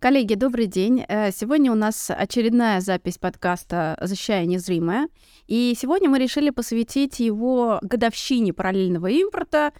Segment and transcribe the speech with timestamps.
[0.00, 1.04] Коллеги, добрый день.
[1.08, 5.08] Э, сегодня у нас очередная запись подкаста «Защищая незримое».
[5.48, 9.72] И сегодня мы решили посвятить его годовщине параллельного импорта.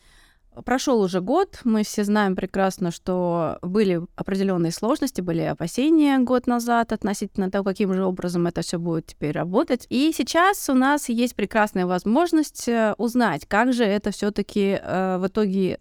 [0.64, 6.92] Прошел уже год, мы все знаем прекрасно, что были определенные сложности, были опасения год назад
[6.92, 9.86] относительно того, каким же образом это все будет теперь работать.
[9.88, 15.28] И сейчас у нас есть прекрасная возможность э, узнать, как же это все-таки э, в
[15.28, 15.78] итоге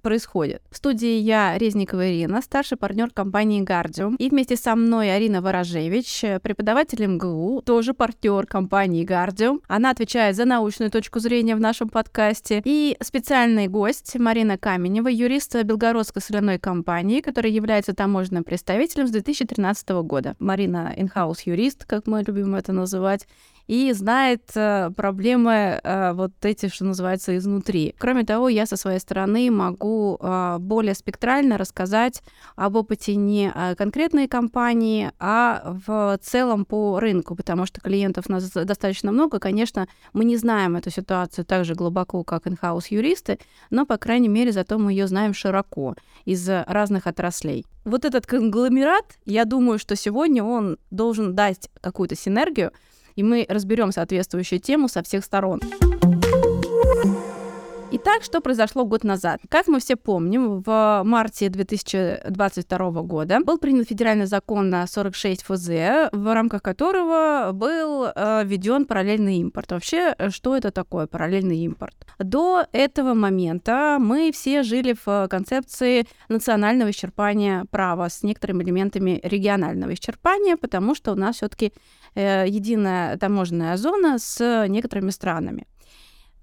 [0.00, 0.62] происходит.
[0.70, 4.16] В студии я, Резникова Ирина, старший партнер компании Guardium.
[4.18, 9.60] И вместе со мной Арина Ворожевич, преподаватель МГУ, тоже партнер компании Guardium.
[9.68, 12.62] Она отвечает за научную точку зрения в нашем подкасте.
[12.64, 19.88] И специальный гость Марина Каменева, юрист Белгородской соляной компании, которая является таможенным представителем с 2013
[20.02, 20.36] года.
[20.38, 23.26] Марина инхаус юрист, как мы любим это называть
[23.70, 27.94] и знает э, проблемы э, вот эти, что называется, изнутри.
[27.98, 32.20] Кроме того, я со своей стороны могу э, более спектрально рассказать
[32.56, 38.50] об опыте не конкретной компании, а в целом по рынку, потому что клиентов у нас
[38.50, 39.38] достаточно много.
[39.38, 43.38] Конечно, мы не знаем эту ситуацию так же глубоко, как инхаус юристы,
[43.70, 47.64] но, по крайней мере, зато мы ее знаем широко из разных отраслей.
[47.84, 52.72] Вот этот конгломерат, я думаю, что сегодня он должен дать какую-то синергию,
[53.20, 55.60] и мы разберем соответствующую тему со всех сторон.
[57.92, 59.40] Итак, что произошло год назад?
[59.48, 65.68] Как мы все помним, в марте 2022 года был принят федеральный закон 46 ФЗ,
[66.12, 69.72] в рамках которого был э, введен параллельный импорт.
[69.72, 71.96] Вообще, что это такое параллельный импорт?
[72.20, 79.92] До этого момента мы все жили в концепции национального исчерпания права с некоторыми элементами регионального
[79.94, 81.72] исчерпания, потому что у нас все-таки
[82.14, 85.66] э, единая таможенная зона с некоторыми странами.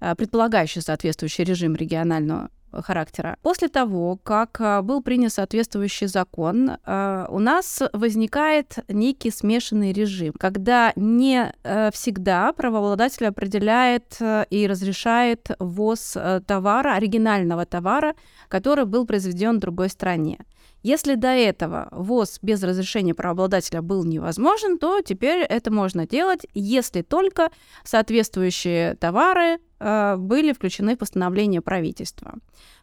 [0.00, 3.36] Э, предполагающий соответствующий режим регионального характера.
[3.42, 10.34] После того, как э, был принят соответствующий закон, э, у нас возникает некий смешанный режим,
[10.38, 11.52] когда не
[11.92, 14.18] всегда правообладатель определяет
[14.50, 16.16] и разрешает ввоз
[16.46, 18.14] товара, оригинального товара,
[18.48, 20.38] который был произведен в другой стране.
[20.82, 27.02] Если до этого ВОЗ без разрешения правообладателя был невозможен, то теперь это можно делать, если
[27.02, 27.50] только
[27.84, 32.34] соответствующие товары э, были включены в постановление правительства.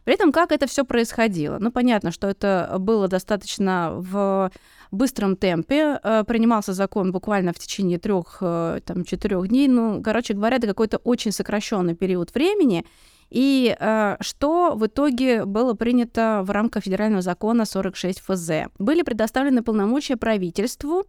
[0.04, 1.58] При этом как это все происходило?
[1.58, 4.50] Ну, понятно, что это было достаточно в
[4.90, 5.98] быстром темпе.
[6.02, 9.68] Э, принимался закон буквально в течение трех-четырех э, дней.
[9.68, 12.84] Ну, короче говоря, это какой-то очень сокращенный период времени.
[13.30, 18.50] И э, что в итоге было принято в рамках федерального закона 46 ФЗ?
[18.78, 21.04] Были предоставлены полномочия правительству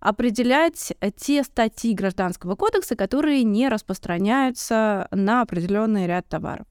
[0.00, 6.66] определять те статьи Гражданского кодекса, которые не распространяются на определенный ряд товаров.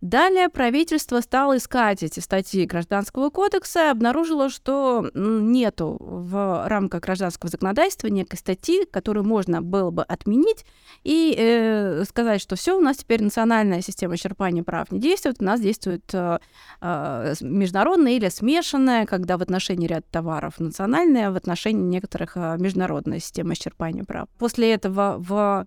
[0.00, 7.50] Далее правительство стало искать эти статьи Гражданского кодекса и обнаружило, что нету в рамках гражданского
[7.50, 10.64] законодательства некой статьи, которую можно было бы отменить
[11.02, 15.44] и э, сказать, что все, у нас теперь национальная система исчерпания прав не действует, у
[15.44, 16.38] нас действует э,
[16.80, 23.18] э, международная или смешанная, когда в отношении ряда товаров национальная, в отношении некоторых э, международная
[23.18, 24.28] система исчерпания прав.
[24.38, 25.66] После этого в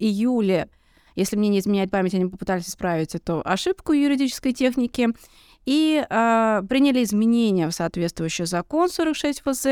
[0.00, 0.68] июле
[1.18, 5.08] если мне не изменяет память, они попытались исправить эту ошибку юридической техники.
[5.66, 9.64] И э, приняли изменения в соответствующий закон 46 ФЗ,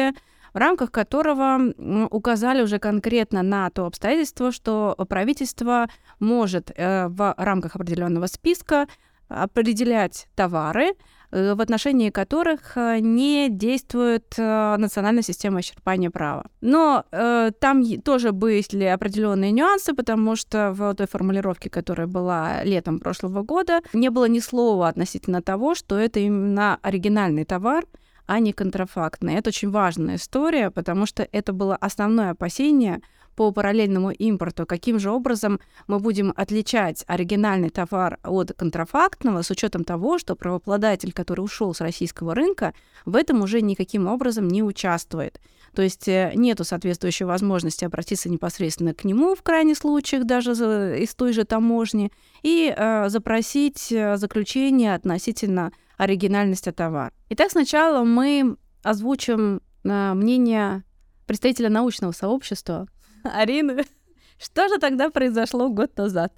[0.53, 1.73] в рамках которого
[2.11, 5.87] указали уже конкретно на то обстоятельство, что правительство
[6.19, 8.87] может э, в рамках определенного списка
[9.29, 10.93] определять товары,
[11.33, 16.47] Э, в отношении которых э, не действует э, национальная система исчерпания права.
[16.61, 23.01] Но э, там тоже были определенные нюансы, потому что в той формулировке, которая была летом
[23.01, 27.85] прошлого года, не было ни слова относительно того, что это именно оригинальный товар,
[28.27, 29.35] а не контрафактный.
[29.35, 33.01] Это очень важная история, потому что это было основное опасение
[33.37, 39.85] по параллельному импорту, каким же образом мы будем отличать оригинальный товар от контрафактного с учетом
[39.85, 45.39] того, что правообладатель, который ушел с российского рынка, в этом уже никаким образом не участвует.
[45.75, 50.53] То есть э, нету соответствующей возможности обратиться непосредственно к нему в крайних случаях, даже
[50.99, 52.11] из той же таможни,
[52.43, 57.13] и э, запросить э, заключение относительно оригинальности товара.
[57.29, 60.85] Итак, сначала мы озвучим э, мнение
[61.27, 62.87] представителя научного сообщества,
[63.41, 63.85] Арины,
[64.39, 66.33] что же тогда произошло год назад?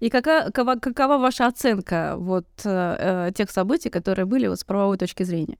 [0.00, 2.96] И какая, какова, какова ваша оценка вот э,
[3.28, 5.58] э, тех событий, которые были вот с правовой точки зрения?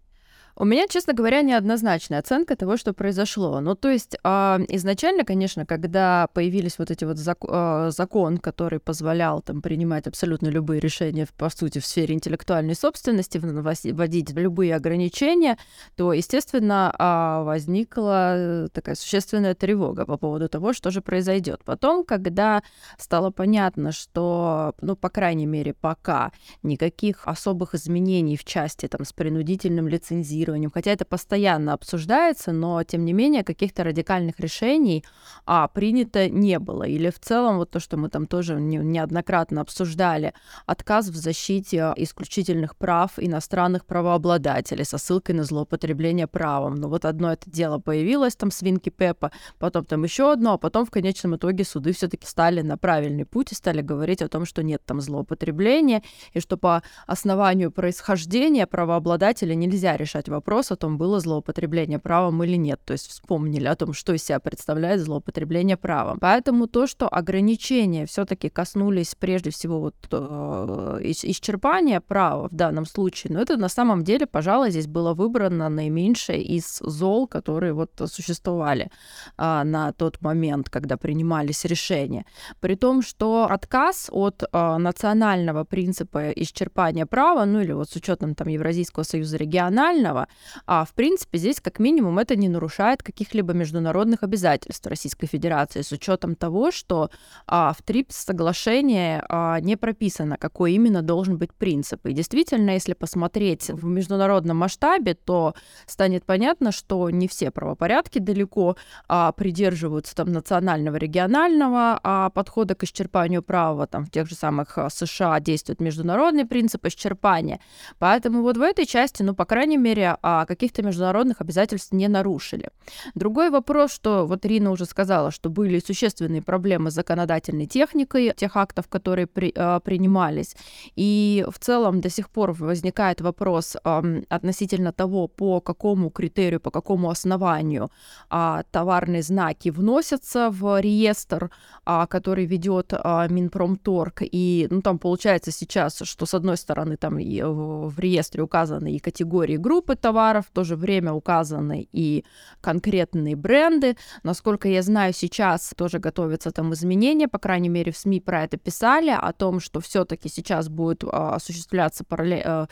[0.57, 3.61] У меня, честно говоря, неоднозначная оценка того, что произошло.
[3.61, 4.29] Ну, то есть э,
[4.69, 10.47] изначально, конечно, когда появились вот эти вот зак- э, закон, который позволял там принимать абсолютно
[10.47, 15.59] любые решения, по сути, в сфере интеллектуальной собственности, вводить любые ограничения,
[15.97, 21.63] то, естественно, э, возникла такая существенная тревога по поводу того, что же произойдет.
[21.65, 22.63] Потом, когда
[22.97, 26.31] стало понятно, что, ну, по крайней мере, пока
[26.63, 32.83] никаких особых изменений в части там с принудительным лицензированием регулированием, хотя это постоянно обсуждается, но
[32.85, 35.05] тем не менее каких-то радикальных решений
[35.47, 36.85] а, принято не было.
[36.85, 40.33] Или в целом вот то, что мы там тоже не, неоднократно обсуждали,
[40.67, 46.77] отказ в защите исключительных прав иностранных правообладателей со ссылкой на злоупотребление правом.
[46.77, 50.87] Ну вот одно это дело появилось там свинки Пеппа, потом там еще одно, а потом
[50.87, 54.63] в конечном итоге суды все-таки стали на правильный путь и стали говорить о том, что
[54.63, 56.03] нет там злоупотребления,
[56.33, 62.57] и что по основанию происхождения правообладателя нельзя решать вопрос о том, было злоупотребление правом или
[62.57, 62.81] нет.
[62.85, 66.19] То есть вспомнили о том, что из себя представляет злоупотребление правом.
[66.21, 73.33] Поэтому то, что ограничения все-таки коснулись прежде всего вот э, исчерпания права в данном случае,
[73.33, 78.91] но это на самом деле, пожалуй, здесь было выбрано наименьшее из зол, которые вот существовали
[79.39, 82.25] э, на тот момент, когда принимались решения.
[82.61, 88.35] При том, что отказ от э, национального принципа исчерпания права, ну или вот с учетом
[88.35, 90.24] там Евразийского союза регионального,
[90.67, 95.93] а в принципе здесь как минимум это не нарушает каких-либо международных обязательств Российской Федерации с
[95.93, 97.11] учетом того, что
[97.47, 102.07] а, в ТРИПС соглашении а, не прописано, какой именно должен быть принцип.
[102.07, 105.55] И действительно, если посмотреть в международном масштабе, то
[105.87, 108.77] станет понятно, что не все правопорядки далеко
[109.09, 113.87] а, придерживаются там национального регионального а, подхода к исчерпанию права.
[113.87, 117.61] Там в тех же самых а, США действует международный принцип исчерпания.
[117.99, 122.71] Поэтому вот в этой части, ну, по крайней мере, а каких-то международных обязательств не нарушили.
[123.15, 128.57] Другой вопрос, что вот Рина уже сказала, что были существенные проблемы с законодательной техникой тех
[128.57, 130.57] актов, которые при, э, принимались.
[130.97, 136.71] И в целом до сих пор возникает вопрос э, относительно того, по какому критерию, по
[136.71, 137.91] какому основанию
[138.31, 141.51] э, товарные знаки вносятся в реестр,
[141.87, 144.23] э, который ведет э, Минпромторг.
[144.23, 149.57] И ну, там получается сейчас, что с одной стороны там в реестре указаны и категории
[149.57, 152.25] группы товаров, в то же время указаны и
[152.61, 153.97] конкретные бренды.
[154.23, 158.59] Насколько я знаю, сейчас тоже готовятся там изменения, по крайней мере, в СМИ про это
[158.59, 162.67] писали, о том, что все-таки сейчас будет а, осуществляться параллель, а,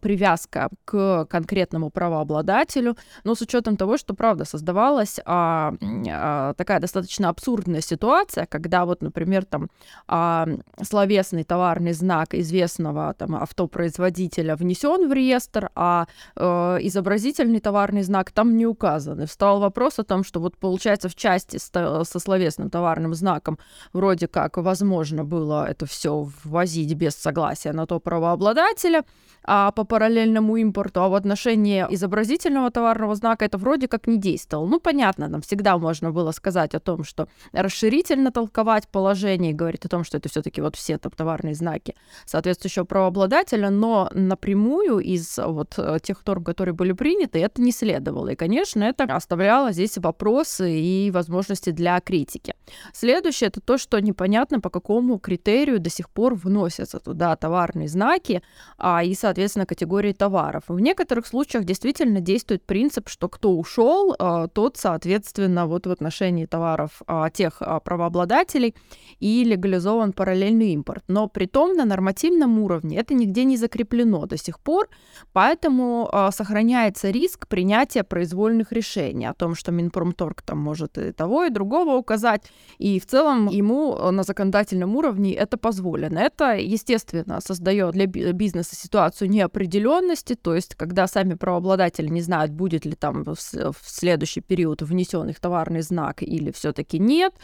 [0.00, 5.74] привязка к конкретному правообладателю, но с учетом того, что, правда, создавалась а,
[6.08, 9.68] а, такая достаточно абсурдная ситуация, когда вот, например, там
[10.06, 10.46] а,
[10.82, 16.06] словесный товарный знак известного там автопроизводителя внесен в реестр, а
[16.36, 19.22] э, изобразительный товарный знак там не указан.
[19.22, 23.58] И встал вопрос о том, что вот получается в части со словесным товарным знаком
[23.92, 29.04] вроде как возможно было это все ввозить без согласия на то правообладателя,
[29.44, 34.66] а по параллельному импорту, а в отношении изобразительного товарного знака это вроде как не действовало.
[34.66, 39.84] Ну, понятно, нам всегда можно было сказать о том, что расширительно толковать положение и говорить
[39.84, 41.94] о том, что это все-таки вот все там товарные знаки
[42.26, 48.30] соответствующего правообладателя, но напрямую из вот э, тех норм, которые были приняты, это не следовало.
[48.30, 52.54] И, конечно, это оставляло здесь вопросы и возможности для критики.
[52.92, 58.42] Следующее это то, что непонятно, по какому критерию до сих пор вносятся туда товарные знаки
[58.76, 60.64] а, и, соответственно, категории товаров.
[60.68, 66.46] В некоторых случаях действительно действует принцип, что кто ушел, а, тот, соответственно, вот в отношении
[66.46, 68.74] товаров а, тех а, правообладателей
[69.20, 71.04] и легализован параллельный импорт.
[71.08, 74.88] Но при том на нормативном уровне это нигде не закреплено до сих пор,
[75.32, 81.44] поэтому а, сохраняется риск принятия произвольных решений о том, что Минпромторг там может и того,
[81.44, 86.18] и другого указать, и в целом ему э, на законодательном уровне это позволено.
[86.18, 92.86] Это, естественно, создает для бизнеса ситуацию неопределенности, то есть когда сами правообладатели не знают, будет
[92.86, 93.36] ли там в
[93.82, 97.34] следующий период внесен их товарный знак или все-таки нет,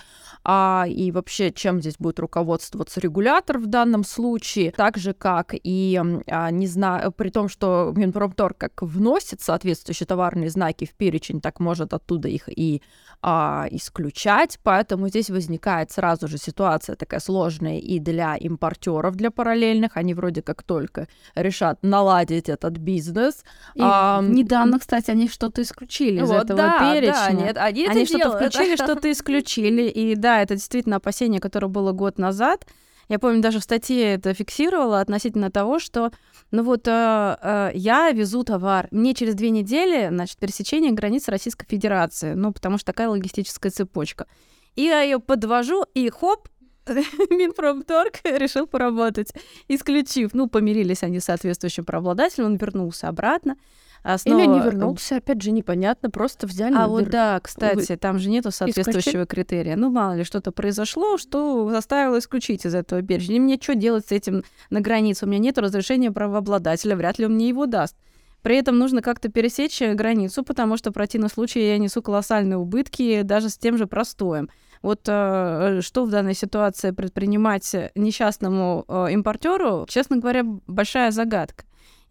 [0.44, 6.00] а, и вообще чем здесь будет руководствоваться регулятор в данном случае, так же как и
[6.26, 11.60] а, не знаю, при том, что Минпромторг как вносит соответствующие товарные знаки в перечень, так
[11.60, 12.82] может оттуда их и
[13.22, 14.58] а, исключать.
[14.62, 19.96] Поэтому здесь возникает сразу же ситуация такая сложная и для импортеров, для параллельных.
[19.96, 23.44] Они вроде как только решат наладить этот бизнес.
[23.74, 27.12] И а, недавно, кстати, они что-то исключили вот, из этого да, перечня.
[27.12, 29.82] Да, нет, они они что-то включили, что-то исключили.
[29.82, 32.66] И да, это действительно опасение, которое было год назад.
[33.08, 36.11] Я помню, даже в статье это фиксировала относительно того, что,
[36.50, 41.66] ну вот, э, э, я везу товар, мне через две недели, значит, пересечение границы Российской
[41.66, 44.26] Федерации, ну, потому что такая логистическая цепочка.
[44.75, 46.49] И я ее подвожу, и хоп,
[46.87, 49.32] Минпромторг решил поработать,
[49.68, 53.56] исключив, ну, помирились они с соответствующим правообладателем, он вернулся обратно.
[54.04, 54.38] Снова...
[54.38, 56.75] Или не вернулся, опять же, непонятно, просто взяли.
[56.76, 59.76] А вот да, кстати, там же нету соответствующего критерия.
[59.76, 63.37] Ну, мало ли, что-то произошло, что заставило исключить из этого перечня.
[63.37, 65.25] И мне что делать с этим на границе?
[65.25, 67.96] У меня нет разрешения правообладателя, вряд ли он мне его даст.
[68.42, 73.23] При этом нужно как-то пересечь границу, потому что в противном случае я несу колоссальные убытки
[73.23, 74.50] даже с тем же простоем.
[74.82, 81.64] Вот э, что в данной ситуации предпринимать несчастному э, импортеру, честно говоря, большая загадка.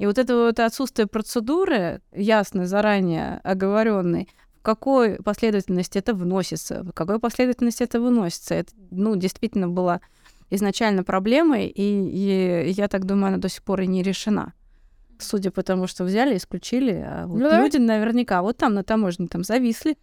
[0.04, 4.28] И вот это вот отсутствие процедуры, ясной, заранее оговоренной,
[4.60, 10.02] в какой последовательности это вносится, в какой последовательности это выносится, это, ну, действительно была
[10.50, 14.52] изначально проблемой, и, и я так думаю, она до сих пор и не решена.
[15.20, 19.28] Судя по тому, что взяли, исключили, а вот ну, люди наверняка вот там на таможне
[19.28, 19.98] там зависли.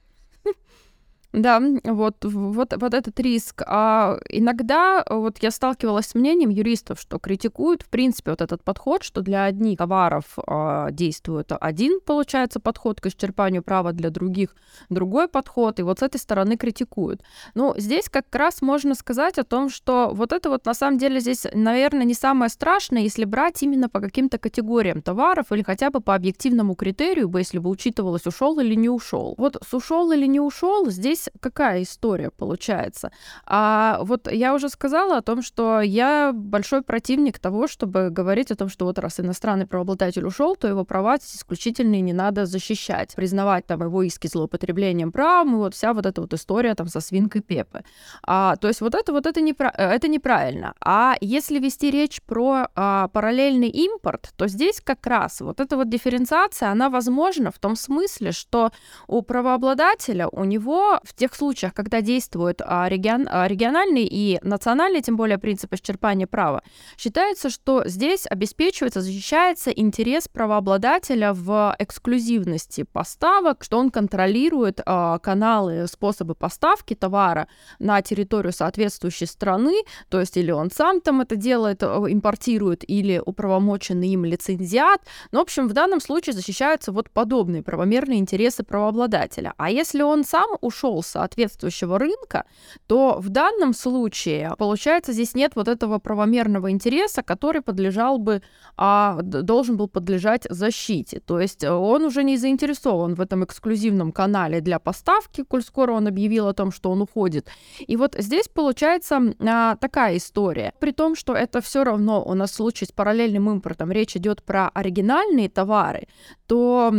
[1.32, 3.62] Да, вот, вот, вот этот риск.
[3.64, 9.04] А иногда вот я сталкивалась с мнением юристов, что критикуют, в принципе, вот этот подход,
[9.04, 14.56] что для одних товаров а, действует один, получается, подход к исчерпанию права, для других
[14.88, 17.22] другой подход, и вот с этой стороны критикуют.
[17.54, 21.20] Ну, здесь как раз можно сказать о том, что вот это вот на самом деле
[21.20, 26.00] здесь, наверное, не самое страшное, если брать именно по каким-то категориям товаров или хотя бы
[26.00, 29.36] по объективному критерию, бы, если бы учитывалось, ушел или не ушел.
[29.38, 33.10] Вот с ушел или не ушел, здесь здесь какая история получается?
[33.46, 38.56] А вот я уже сказала о том, что я большой противник того, чтобы говорить о
[38.56, 43.66] том, что вот раз иностранный правообладатель ушел, то его права исключительные не надо защищать, признавать
[43.66, 47.42] там его иски злоупотреблением прав, и вот вся вот эта вот история там со свинкой
[47.42, 47.82] Пепы.
[48.22, 50.74] А, то есть вот это вот это, непра- э, это неправильно.
[50.80, 55.88] А если вести речь про а, параллельный импорт, то здесь как раз вот эта вот
[55.88, 58.70] дифференциация, она возможна в том смысле, что
[59.06, 65.02] у правообладателя, у него в тех случаях, когда действуют а, регион, а, региональный и национальный,
[65.02, 66.62] тем более принцип исчерпания права,
[66.96, 75.86] считается, что здесь обеспечивается, защищается интерес правообладателя в эксклюзивности поставок, что он контролирует а, каналы,
[75.88, 77.48] способы поставки товара
[77.80, 84.08] на территорию соответствующей страны, то есть или он сам там это делает, импортирует, или управомоченный
[84.10, 85.00] им лицензиат.
[85.32, 89.54] Ну, в общем, в данном случае защищаются вот подобные правомерные интересы правообладателя.
[89.56, 92.44] А если он сам ушел нашел соответствующего рынка,
[92.86, 98.42] то в данном случае, получается, здесь нет вот этого правомерного интереса, который подлежал бы,
[98.76, 101.20] а, должен был подлежать защите.
[101.20, 105.92] То есть э, он уже не заинтересован в этом эксклюзивном канале для поставки, коль скоро
[105.92, 107.48] он объявил о том, что он уходит.
[107.88, 110.72] И вот здесь получается а, такая история.
[110.80, 114.42] При том, что это все равно у нас в случае с параллельным импортом речь идет
[114.42, 116.06] про оригинальные товары,
[116.46, 116.92] то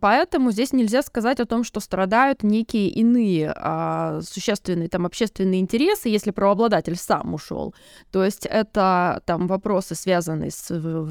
[0.00, 6.08] поэтому здесь нельзя сказать о том, что страдают некие иные а, существенные там общественные интересы,
[6.08, 7.74] если правообладатель сам ушел.
[8.10, 10.66] То есть это там вопросы, связанные с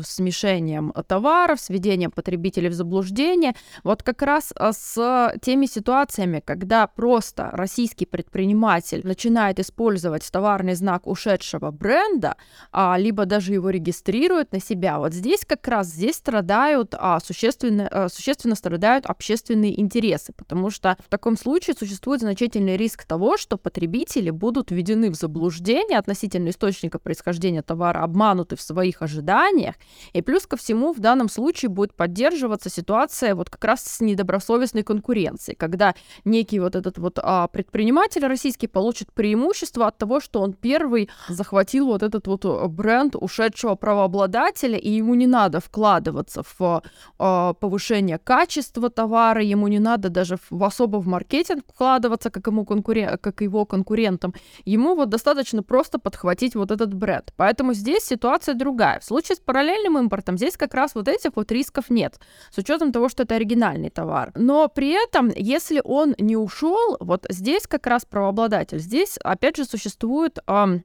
[0.06, 3.56] смешением товаров, с введением потребителей в заблуждение.
[3.84, 11.08] Вот как раз а, с теми ситуациями, когда просто российский предприниматель начинает использовать товарный знак
[11.08, 12.36] ушедшего бренда,
[12.72, 17.88] а, либо даже его регистрирует на себя, вот здесь как раз здесь страдают а, существенно,
[17.88, 23.38] а, существенно страдают общественные интересы, потому что в таком случае существует существует значительный риск того,
[23.38, 29.76] что потребители будут введены в заблуждение относительно источника происхождения товара, обмануты в своих ожиданиях,
[30.14, 34.84] и плюс ко всему в данном случае будет поддерживаться ситуация вот как раз с недобросовестной
[34.84, 35.94] конкуренцией, когда
[36.26, 41.86] некий вот этот вот а, предприниматель российский получит преимущество от того, что он первый захватил
[41.86, 46.82] вот этот вот э, бренд ушедшего правообладателя, и ему не надо вкладываться в
[47.20, 52.48] а, повышение качества товара, ему не надо даже в, особо в маркетинг вкладываться, вкладываться, как,
[52.48, 53.18] ему конкурен...
[53.18, 54.34] как его конкурентам.
[54.66, 57.34] Ему вот достаточно просто подхватить вот этот бренд.
[57.36, 59.00] Поэтому здесь ситуация другая.
[59.00, 62.20] В случае с параллельным импортом здесь как раз вот этих вот рисков нет,
[62.52, 64.32] с учетом того, что это оригинальный товар.
[64.36, 69.66] Но при этом, если он не ушел, вот здесь как раз правообладатель, здесь опять же
[69.66, 70.84] существует эм,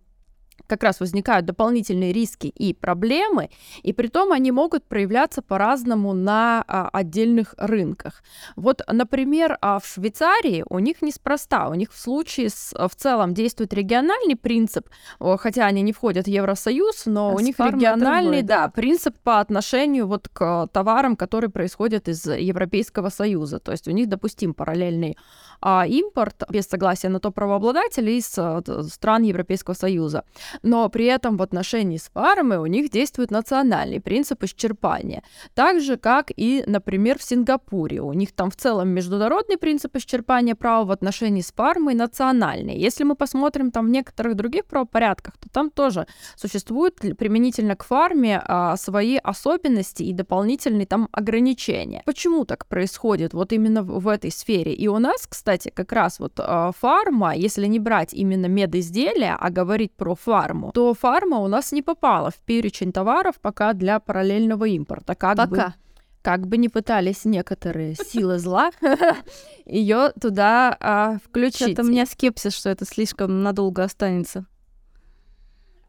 [0.67, 3.51] как раз возникают дополнительные риски и проблемы,
[3.83, 8.23] и при том они могут проявляться по-разному на а, отдельных рынках.
[8.57, 13.35] Вот, например, а в Швейцарии у них неспроста, у них в случае с, в целом
[13.35, 18.69] действует региональный принцип, хотя они не входят в Евросоюз, но а у них региональный, да,
[18.69, 23.59] принцип по отношению вот к товарам, которые происходят из Европейского Союза.
[23.59, 25.17] То есть у них допустим параллельный
[25.61, 30.25] а, импорт без согласия на то правообладателя из а, стран Европейского Союза.
[30.63, 35.23] Но при этом в отношении с фармой у них действует национальный принцип исчерпания.
[35.55, 38.01] Так же, как и, например, в Сингапуре.
[38.01, 42.77] У них там в целом международный принцип исчерпания права в отношении с фармой национальный.
[42.77, 46.07] Если мы посмотрим там в некоторых других правопорядках, то там тоже
[46.37, 52.03] существуют применительно к фарме а, свои особенности и дополнительные там ограничения.
[52.05, 54.75] Почему так происходит вот именно в, этой сфере?
[54.75, 59.51] И у нас, кстати, как раз вот а, фарма, если не брать именно медизделия, а
[59.51, 60.15] говорить про
[60.45, 65.15] фарму, то фарма у нас не попала в перечень товаров пока для параллельного импорта.
[65.15, 65.49] Как пока.
[65.49, 65.75] Бы,
[66.23, 68.71] как бы не пытались некоторые силы зла
[69.67, 71.71] ее туда а, включить.
[71.71, 74.47] Это у меня скепсис, что это слишком надолго останется.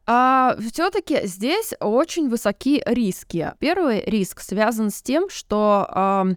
[0.08, 3.54] А все-таки здесь очень высоки риски.
[3.60, 6.28] Первый риск связан с тем, что а,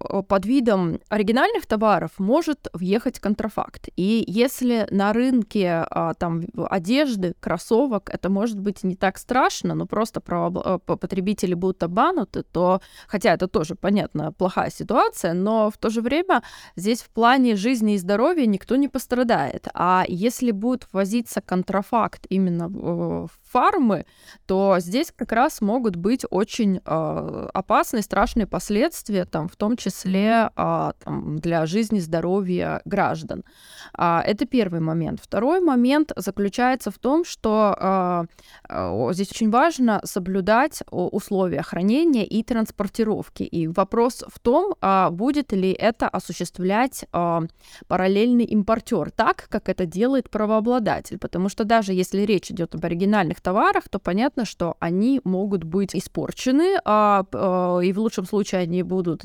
[0.00, 3.88] под видом оригинальных товаров может въехать контрафакт.
[3.96, 9.86] И если на рынке а, там одежды, кроссовок, это может быть не так страшно, но
[9.86, 15.90] просто а, потребители будут обмануты, то, хотя это тоже, понятно, плохая ситуация, но в то
[15.90, 16.42] же время
[16.76, 19.68] здесь в плане жизни и здоровья никто не пострадает.
[19.74, 24.06] А если будет возиться контрафакт именно в фармы,
[24.46, 29.89] то здесь как раз могут быть очень э, опасные, страшные последствия, там, в том числе
[30.56, 33.44] э, там, для жизни, здоровья граждан.
[33.98, 35.20] Э, это первый момент.
[35.22, 38.24] Второй момент заключается в том, что э,
[38.68, 43.42] э, здесь очень важно соблюдать условия хранения и транспортировки.
[43.42, 47.40] И вопрос в том, э, будет ли это осуществлять э,
[47.88, 51.18] параллельный импортер так, как это делает правообладатель.
[51.18, 55.94] Потому что даже если речь идет об оригинальных товарах, то понятно, что они могут быть
[55.94, 59.24] испорчены, а, а, и в лучшем случае они будут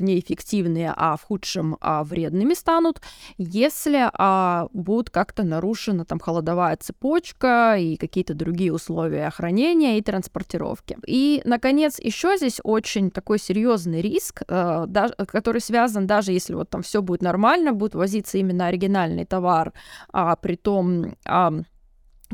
[0.56, 3.00] неэффективные, а в худшем а, вредными станут,
[3.38, 10.98] если а, будут как-то нарушена там холодовая цепочка и какие-то другие условия хранения и транспортировки.
[11.06, 16.70] И, наконец, еще здесь очень такой серьезный риск, а, да, который связан даже если вот
[16.70, 19.72] там все будет нормально, будет возиться именно оригинальный товар,
[20.12, 21.52] а при том а,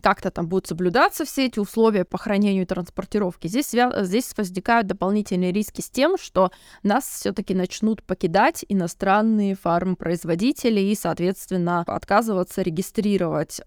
[0.00, 3.48] как-то там будут соблюдаться все эти условия по хранению и транспортировке.
[3.48, 6.50] Здесь, здесь возникают дополнительные риски с тем, что
[6.82, 13.60] нас все-таки начнут покидать иностранные фармпроизводители и, соответственно, отказываться регистрировать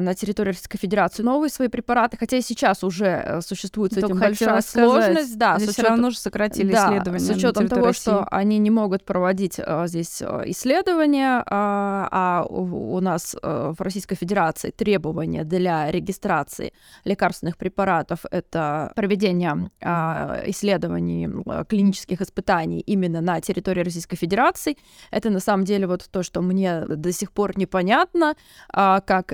[0.00, 4.18] на территории Российской Федерации новые свои препараты, хотя и сейчас уже э, существует с этим
[4.18, 5.36] большая сложность.
[5.36, 7.24] Да, здесь с учетом, все равно же сократили да, исследования.
[7.24, 8.00] С учетом того, России.
[8.02, 13.72] что они не могут проводить а, здесь э, исследования, а, а у, у нас а,
[13.72, 16.72] в Российской Федерации требования для регистрации
[17.04, 21.28] лекарственных препаратов это проведение а, исследований,
[21.68, 24.76] клинических испытаний именно на территории Российской Федерации.
[25.10, 28.34] Это на самом деле вот то, что мне до сих пор непонятно,
[28.72, 29.32] а, как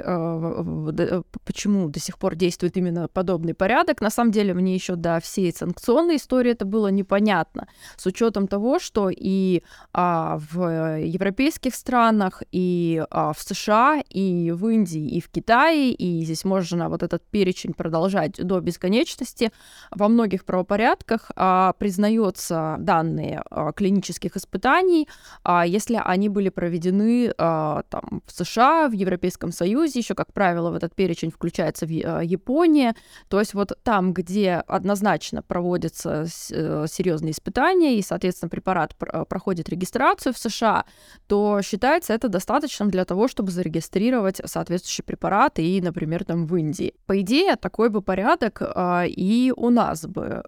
[1.44, 4.00] почему до сих пор действует именно подобный порядок.
[4.00, 8.78] На самом деле мне еще до всей санкционной истории это было непонятно, с учетом того,
[8.78, 15.28] что и а, в европейских странах, и а, в США, и в Индии, и в
[15.28, 19.52] Китае, и здесь можно вот этот перечень продолжать до бесконечности,
[19.90, 25.08] во многих правопорядках а, признается данные а, клинических испытаний,
[25.42, 30.70] а, если они были проведены а, там, в США, в Европейском Союзе, еще как правило,
[30.70, 32.94] в этот перечень включается в э, Япония.
[33.28, 39.70] То есть вот там, где однозначно проводятся э, серьезные испытания и, соответственно, препарат э, проходит
[39.70, 40.84] регистрацию в США,
[41.26, 46.92] то считается это достаточным для того, чтобы зарегистрировать соответствующий препарат и, например, там в Индии.
[47.06, 48.60] По идее, такой бы порядок
[49.06, 50.42] и у нас бы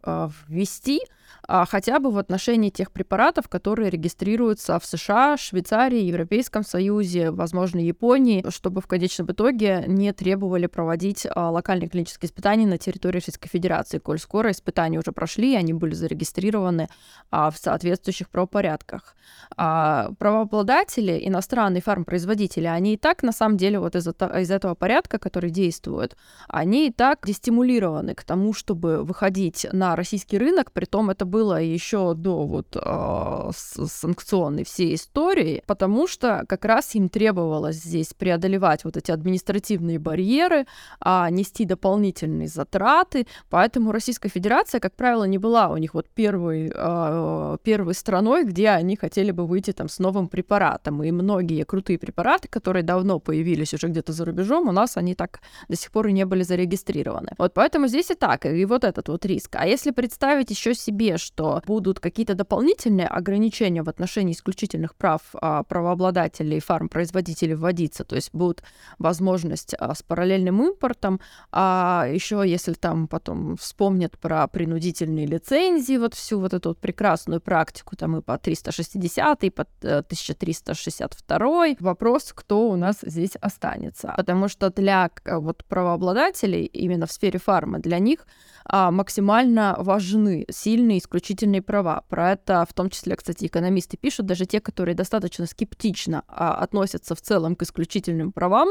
[0.48, 1.00] ввести,
[1.46, 7.78] а, хотя бы в отношении тех препаратов, которые регистрируются в США, Швейцарии, Европейском Союзе, возможно,
[7.80, 13.48] Японии, чтобы в конечном итоге не требовали проводить а, локальные клинические испытания на территории Российской
[13.48, 16.88] Федерации, коль скоро испытания уже прошли, и они были зарегистрированы
[17.30, 19.16] а, в соответствующих правопорядках.
[19.56, 25.50] Правообладатели, иностранные фармпроизводители, они и так, на самом деле, вот из, из этого порядка, который
[25.50, 26.16] действует,
[26.48, 31.60] они и так дестимулированы к тому, чтобы выходить на российский рынок, при том это было
[31.60, 38.84] еще до вот э, санкционной всей истории, потому что как раз им требовалось здесь преодолевать
[38.84, 40.66] вот эти административные барьеры,
[41.00, 46.72] а, нести дополнительные затраты, поэтому Российская Федерация, как правило, не была у них вот первой,
[46.74, 51.98] э, первой страной, где они хотели бы выйти там с новым препаратом, и многие крутые
[51.98, 56.08] препараты, которые давно появились уже где-то за рубежом, у нас они так до сих пор
[56.08, 57.32] и не были зарегистрированы.
[57.38, 59.56] Вот поэтому здесь и так, и вот этот вот риск.
[59.56, 65.20] А если представить еще себе статье, что будут какие-то дополнительные ограничения в отношении исключительных прав
[65.34, 68.62] а, правообладателей фармпроизводителей вводиться, то есть будет
[68.98, 71.20] возможность а, с параллельным импортом,
[71.50, 77.40] а еще если там потом вспомнят про принудительные лицензии, вот всю вот эту вот прекрасную
[77.40, 84.14] практику, там и по 360, и по 1362, э, вопрос, кто у нас здесь останется.
[84.16, 88.26] Потому что для вот правообладателей именно в сфере фарма, для них
[88.64, 92.04] а, максимально важны сильные исключительные права.
[92.08, 97.14] Про это в том числе, кстати, экономисты пишут, даже те, которые достаточно скептично а, относятся
[97.14, 98.68] в целом к исключительным правам,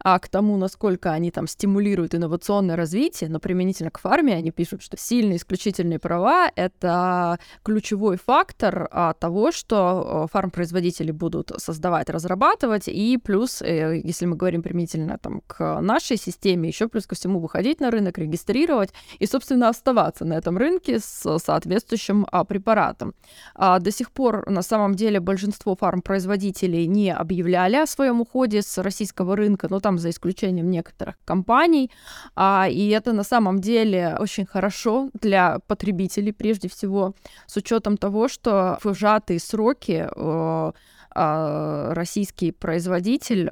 [0.00, 4.82] а к тому, насколько они там стимулируют инновационное развитие, но применительно к фарме они пишут,
[4.82, 13.18] что сильные исключительные права— это ключевой фактор а, того, что фармпроизводители будут создавать, разрабатывать, и
[13.18, 17.80] плюс, э, если мы говорим применительно там, к нашей системе, еще плюс ко всему выходить
[17.80, 23.12] на рынок, регистрировать и, собственно, оставаться на этом рынке с соответствующим а, препаратом.
[23.54, 28.82] А, до сих пор, на самом деле, большинство фармпроизводителей не объявляли о своем уходе с
[28.82, 31.90] российского рынка, но там за исключением некоторых компаний.
[32.34, 37.14] А, и это на самом деле очень хорошо для потребителей, прежде всего,
[37.46, 40.72] с учетом того, что в сжатые сроки э,
[41.14, 43.50] а, российский производитель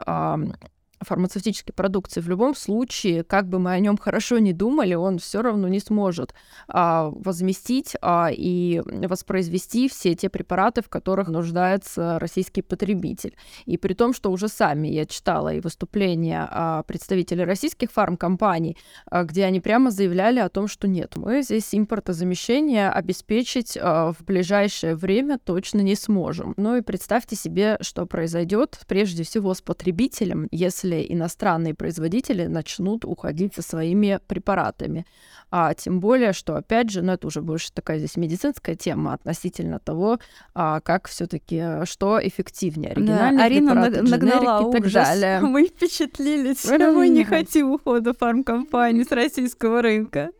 [1.00, 5.42] фармацевтической продукции, в любом случае, как бы мы о нем хорошо не думали, он все
[5.42, 6.34] равно не сможет
[6.68, 13.34] а, возместить а, и воспроизвести все те препараты, в которых нуждается российский потребитель.
[13.66, 19.24] И при том, что уже сами я читала и выступления а, представителей российских фармкомпаний, а,
[19.24, 24.94] где они прямо заявляли о том, что нет, мы здесь импортозамещение обеспечить а, в ближайшее
[24.94, 26.54] время точно не сможем.
[26.56, 33.04] Ну и представьте себе, что произойдет прежде всего с потребителем, если если иностранные производители начнут
[33.04, 35.06] уходить со своими препаратами.
[35.50, 39.80] А тем более, что, опять же, ну это уже больше такая здесь медицинская тема относительно
[39.80, 40.18] того,
[40.54, 44.92] а, как все таки что эффективнее, оригинальные да, Арина препараты, нагнала и так ужас.
[44.92, 45.40] далее.
[45.42, 50.30] Мы впечатлились, мы не хотим ухода фармкомпаний с российского рынка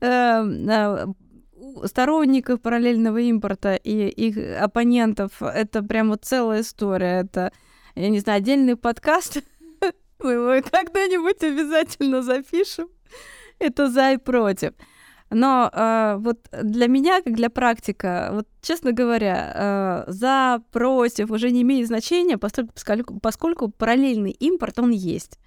[0.00, 1.06] эм, а,
[1.84, 7.22] сторонников параллельного импорта и их оппонентов это прямо целая история.
[7.22, 7.52] Это,
[7.94, 9.42] я не знаю, отдельный подкаст.
[10.20, 12.88] Мы его когда-нибудь обязательно запишем.
[13.58, 14.72] Это за и против.
[15.30, 21.50] Но э, вот для меня, как для практика, вот честно говоря, э, за, против уже
[21.50, 25.38] не имеет значения, поскольку, поскольку параллельный импорт, он есть.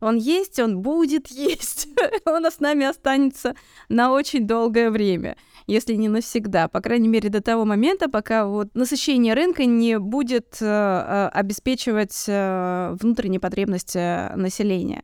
[0.00, 1.88] Он есть, он будет есть.
[2.24, 3.54] он с нами останется
[3.88, 5.36] на очень долгое время
[5.66, 10.58] если не навсегда, по крайней мере, до того момента, пока вот насыщение рынка не будет
[10.60, 15.02] э, э обеспечивать э, внутренние потребности населения.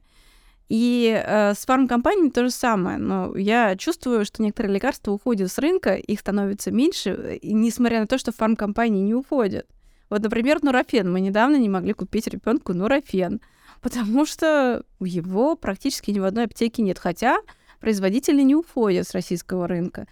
[0.68, 2.96] И э, с фармкомпаниями то же самое.
[2.96, 8.06] Но я чувствую, что некоторые лекарства уходят с рынка, их становится меньше, и несмотря на
[8.06, 9.66] то, что фармкомпании не уходят.
[10.08, 11.10] Вот, например, нурофен.
[11.10, 13.40] Мы недавно не могли купить ребенку нурофен,
[13.80, 16.98] потому что его практически ни в одной аптеке нет.
[16.98, 17.38] Хотя
[17.80, 20.06] производители не уходят с российского рынка.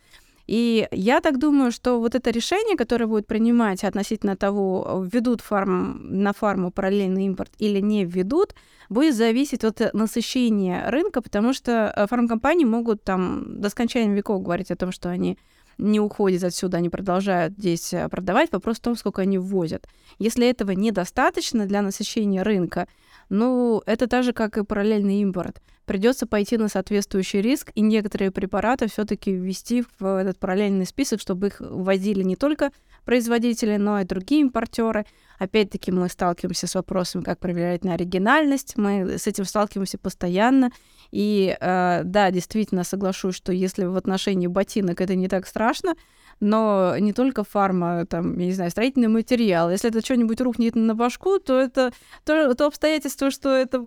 [0.50, 6.22] И я так думаю, что вот это решение, которое будет принимать относительно того, введут фарм,
[6.24, 8.56] на фарму параллельный импорт или не введут,
[8.88, 14.72] будет зависеть от насыщения рынка, потому что э, фармкомпании могут там до скончания веков говорить
[14.72, 15.38] о том, что они
[15.78, 18.50] не уходят отсюда, они продолжают здесь э, продавать.
[18.50, 19.86] Вопрос в том, сколько они ввозят.
[20.18, 22.88] Если этого недостаточно для насыщения рынка,
[23.28, 25.62] ну, это так же, как и параллельный импорт.
[25.86, 31.48] Придется пойти на соответствующий риск и некоторые препараты все-таки ввести в этот параллельный список, чтобы
[31.48, 32.70] их вводили не только
[33.04, 35.04] производители, но и другие импортеры.
[35.38, 38.76] Опять-таки мы сталкиваемся с вопросом, как проверять на оригинальность.
[38.76, 40.70] Мы с этим сталкиваемся постоянно.
[41.10, 45.96] И э, да, действительно соглашусь, что если в отношении ботинок это не так страшно,
[46.38, 49.70] но не только фарма, там, я не знаю, строительный материал.
[49.70, 51.92] Если это что-нибудь рухнет на башку, то это
[52.24, 53.84] то, то обстоятельство, что это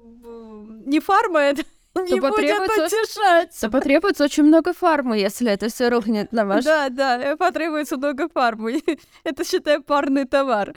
[0.85, 1.63] не фарма, это
[2.01, 3.59] не то потребуется, утешать.
[3.59, 6.65] То потребуется очень много фармы, если это все рухнет на ваш.
[6.65, 8.81] Да, да, э, потребуется много фармы.
[9.23, 10.73] это, считай, парный товар.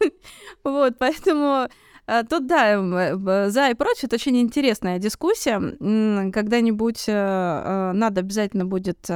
[0.64, 1.68] вот, поэтому
[2.06, 5.58] э, Тут, да, э, за и против, это очень интересная дискуссия.
[6.30, 9.08] Когда-нибудь надо обязательно будет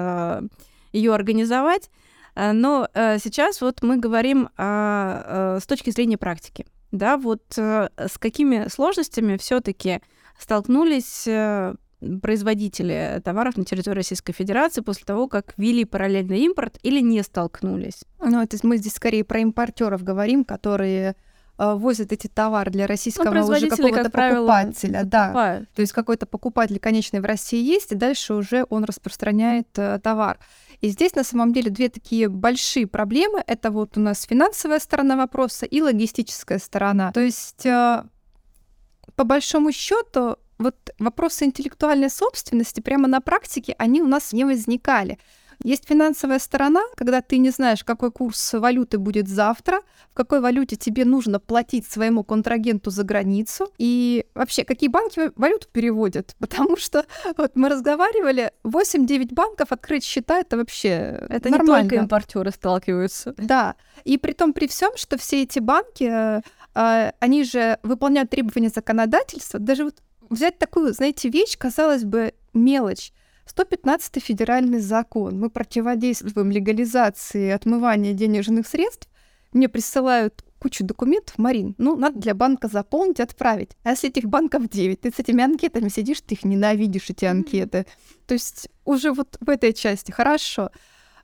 [0.93, 1.91] ее организовать.
[2.37, 6.67] Но сейчас вот мы говорим с точки зрения практики.
[6.93, 10.01] Да, вот с какими сложностями все-таки
[10.43, 11.29] столкнулись
[12.23, 18.05] производители товаров на территории Российской Федерации после того, как ввели параллельный импорт или не столкнулись?
[18.21, 21.15] Ну, это мы здесь скорее про импортеров говорим, которые
[21.61, 25.05] Э, возят эти товары для российского ну, уже какого-то как покупателя.
[25.05, 25.63] Да.
[25.75, 30.39] То есть какой-то покупатель конечный в России есть, и дальше уже он распространяет э, товар.
[30.81, 33.45] И здесь на самом деле две такие большие проблемы.
[33.47, 37.13] Это вот у нас финансовая сторона вопроса и логистическая сторона.
[37.13, 38.05] То есть э,
[39.17, 45.19] по большому счету вот вопросы интеллектуальной собственности прямо на практике, они у нас не возникали.
[45.63, 50.77] Есть финансовая сторона, когда ты не знаешь, какой курс валюты будет завтра, в какой валюте
[50.77, 56.35] тебе нужно платить своему контрагенту за границу, и вообще, какие банки валюту переводят.
[56.39, 57.05] Потому что
[57.37, 61.83] вот мы разговаривали, 8-9 банков открыть счета это вообще Это нормально.
[61.83, 63.35] не только импортеры сталкиваются.
[63.37, 66.41] Да, и при том при всем, что все эти банки, э,
[66.75, 73.13] они же выполняют требования законодательства, даже вот взять такую, знаете, вещь, казалось бы, мелочь.
[73.47, 75.41] 115 федеральный закон.
[75.41, 79.09] Мы противодействуем легализации отмывания денежных средств.
[79.53, 83.71] Мне присылают кучу документов, Марин, ну, надо для банка заполнить, отправить.
[83.83, 87.87] А если этих банков 9, ты с этими анкетами сидишь, ты их ненавидишь, эти анкеты.
[88.27, 90.71] То есть уже вот в этой части хорошо.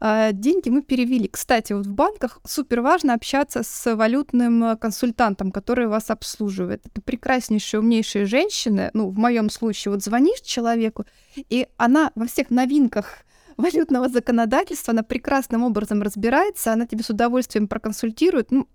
[0.01, 1.29] А, деньги мы перевели.
[1.29, 6.83] Кстати, вот в банках супер важно общаться с валютным э, консультантом, который вас обслуживает.
[6.87, 8.91] Это прекраснейшие, умнейшие женщины.
[8.93, 11.05] Ну, в моем случае, вот звонишь человеку,
[11.37, 13.19] и она во всех новинках
[13.57, 18.51] валютного законодательства, она прекрасным образом разбирается, она тебе с удовольствием проконсультирует.
[18.51, 18.69] Ну,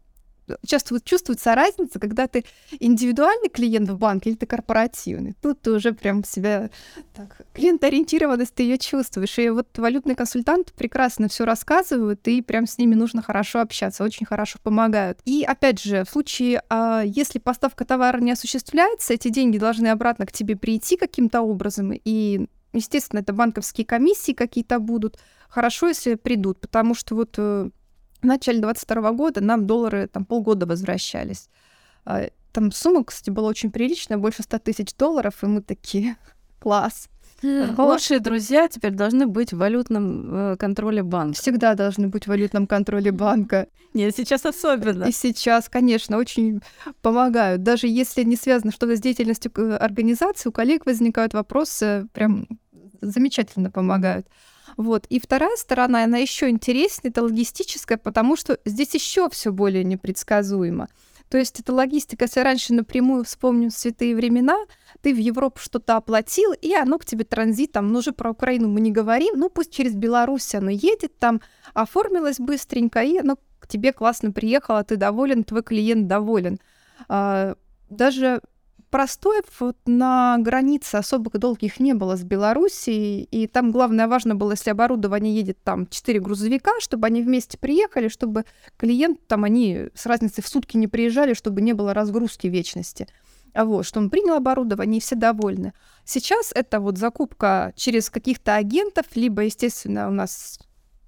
[0.66, 2.46] часто чувствуется разница, когда ты
[2.80, 5.36] индивидуальный клиент в банке или ты корпоративный.
[5.42, 6.70] Тут ты уже прям себя
[7.14, 9.38] так, клиент-ориентированность ты ее чувствуешь.
[9.40, 14.26] И вот валютный консультант прекрасно все рассказывают, и прям с ними нужно хорошо общаться, очень
[14.26, 15.20] хорошо помогают.
[15.26, 20.26] И опять же, в случае, а, если поставка товара не осуществляется, эти деньги должны обратно
[20.26, 25.20] к тебе прийти каким-то образом, и Естественно, это банковские комиссии какие-то будут.
[25.50, 27.70] Хорошо, если придут, потому что вот э,
[28.22, 31.50] в начале 22 года нам доллары там полгода возвращались.
[32.06, 36.18] А, там сумма, кстати, была очень приличная, больше 100 тысяч долларов, и мы такие,
[36.60, 37.10] класс.
[37.44, 41.40] Лучшие друзья теперь должны быть в валютном э, контроле банка.
[41.42, 43.68] Всегда должны быть в валютном контроле банка.
[43.96, 45.06] Нет, сейчас особенно.
[45.06, 46.62] И сейчас, конечно, очень
[47.02, 47.64] помогают.
[47.64, 52.48] Даже если не связано что-то с деятельностью э, организации, у коллег возникают вопросы, прям
[53.02, 54.28] замечательно помогают.
[54.78, 55.06] Вот.
[55.08, 60.88] И вторая сторона, она еще интереснее, это логистическая, потому что здесь еще все более непредсказуемо.
[61.32, 64.58] То есть это логистика, если раньше напрямую вспомню святые времена,
[65.02, 68.82] ты в Европу что-то оплатил, и оно к тебе транзитом, ну уже про Украину мы
[68.82, 71.40] не говорим, ну пусть через Беларусь оно едет, там
[71.74, 76.60] оформилось быстренько, и оно к тебе классно приехало, ты доволен, твой клиент доволен.
[77.08, 77.56] А,
[77.90, 78.42] даже
[78.92, 84.52] простоев вот на границе особых долгих не было с Белоруссией, и там главное важно было,
[84.52, 88.46] если оборудование едет там 4 грузовика, чтобы они вместе приехали, чтобы
[88.78, 93.08] клиент там они с разницей в сутки не приезжали, чтобы не было разгрузки вечности.
[93.54, 95.74] А вот, что он принял оборудование, и все довольны.
[96.06, 100.60] Сейчас это вот закупка через каких-то агентов, либо, естественно, у нас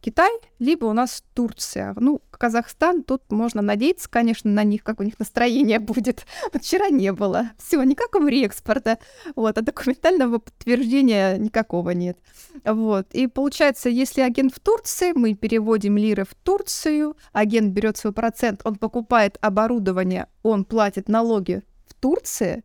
[0.04, 1.96] Китай, либо у нас Турция.
[1.98, 6.26] Ну, Казахстан, тут можно надеяться, конечно, на них, как у них настроение будет.
[6.52, 7.52] Вот вчера не было.
[7.58, 9.00] Все, никакого реэкспорта.
[9.38, 12.18] Вот, а документального подтверждения никакого нет.
[12.66, 13.08] Вот.
[13.13, 18.60] И получается, если агент в Турции, мы переводим лиры в Турцию, агент берет свой процент,
[18.66, 22.62] он покупает оборудование, он платит налоги в Турции,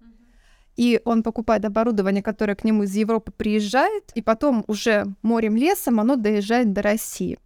[0.79, 6.15] и он покупает оборудование, которое к нему из Европы приезжает, и потом уже морем-лесом оно
[6.15, 7.37] доезжает до России.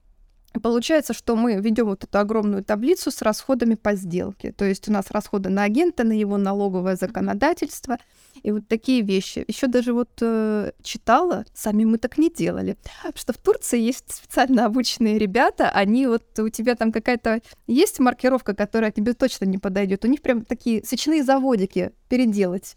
[0.62, 4.52] Получается, что мы ведем вот эту огромную таблицу с расходами по сделке.
[4.52, 7.96] То есть у нас расходы на агента, на его налоговое законодательство
[8.42, 9.46] и вот такие вещи.
[9.48, 12.76] Еще даже вот э, читала, сами мы так не делали,
[13.14, 18.54] что в Турции есть специально обученные ребята, они вот у тебя там какая-то есть маркировка,
[18.54, 20.04] которая тебе точно не подойдет.
[20.04, 22.76] У них прям такие свечные заводики переделать.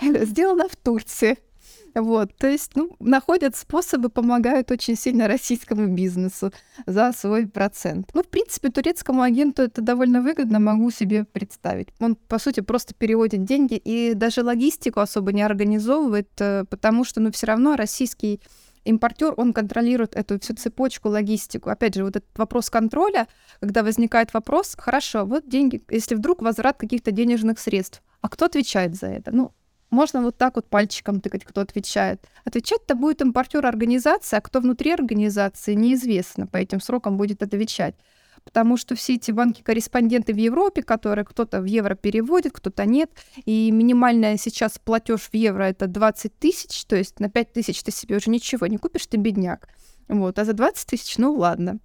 [0.24, 1.38] сделано в Турции.
[1.94, 6.52] Вот, то есть, ну, находят способы, помогают очень сильно российскому бизнесу
[6.86, 8.10] за свой процент.
[8.14, 11.88] Ну, в принципе, турецкому агенту это довольно выгодно, могу себе представить.
[12.00, 17.20] Он, по сути, просто переводит деньги и даже логистику особо не организовывает, э, потому что,
[17.20, 18.40] ну, все равно российский
[18.84, 21.70] импортер, он контролирует эту всю цепочку, логистику.
[21.70, 23.28] Опять же, вот этот вопрос контроля,
[23.60, 28.96] когда возникает вопрос, хорошо, вот деньги, если вдруг возврат каких-то денежных средств, а кто отвечает
[28.96, 29.30] за это?
[29.32, 29.52] Ну,
[29.94, 32.20] можно вот так вот пальчиком тыкать, кто отвечает.
[32.44, 36.46] Отвечать-то будет импортер организации, а кто внутри организации, неизвестно.
[36.46, 37.94] По этим срокам будет отвечать.
[38.44, 43.10] Потому что все эти банки-корреспонденты в Европе, которые кто-то в евро переводит, кто-то нет,
[43.46, 47.90] и минимальная сейчас платеж в евро это 20 тысяч, то есть на 5 тысяч ты
[47.90, 49.68] себе уже ничего не купишь, ты бедняк.
[50.08, 51.78] Вот, а за 20 тысяч, ну ладно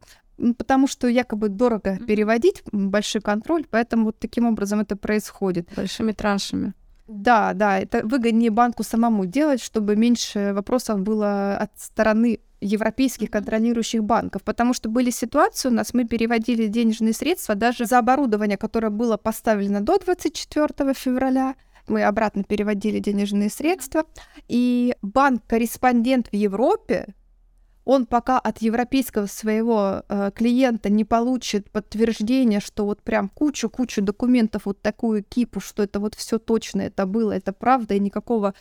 [0.57, 5.69] потому что якобы дорого переводить, большой контроль, поэтому вот таким образом это происходит.
[5.75, 6.73] Большими траншами.
[7.09, 14.03] Да, да, это выгоднее банку самому делать, чтобы меньше вопросов было от стороны европейских контролирующих
[14.03, 18.91] банков, потому что были ситуации у нас, мы переводили денежные средства даже за оборудование, которое
[18.91, 21.55] было поставлено до 24 февраля,
[21.87, 24.03] мы обратно переводили денежные средства,
[24.47, 27.15] и банк-корреспондент в Европе,
[27.89, 34.63] он пока от европейского своего э, клиента не получит подтверждение, что вот прям кучу-кучу документов,
[34.65, 38.53] вот такую кипу, что это вот все точно, это было, это правда, и никакого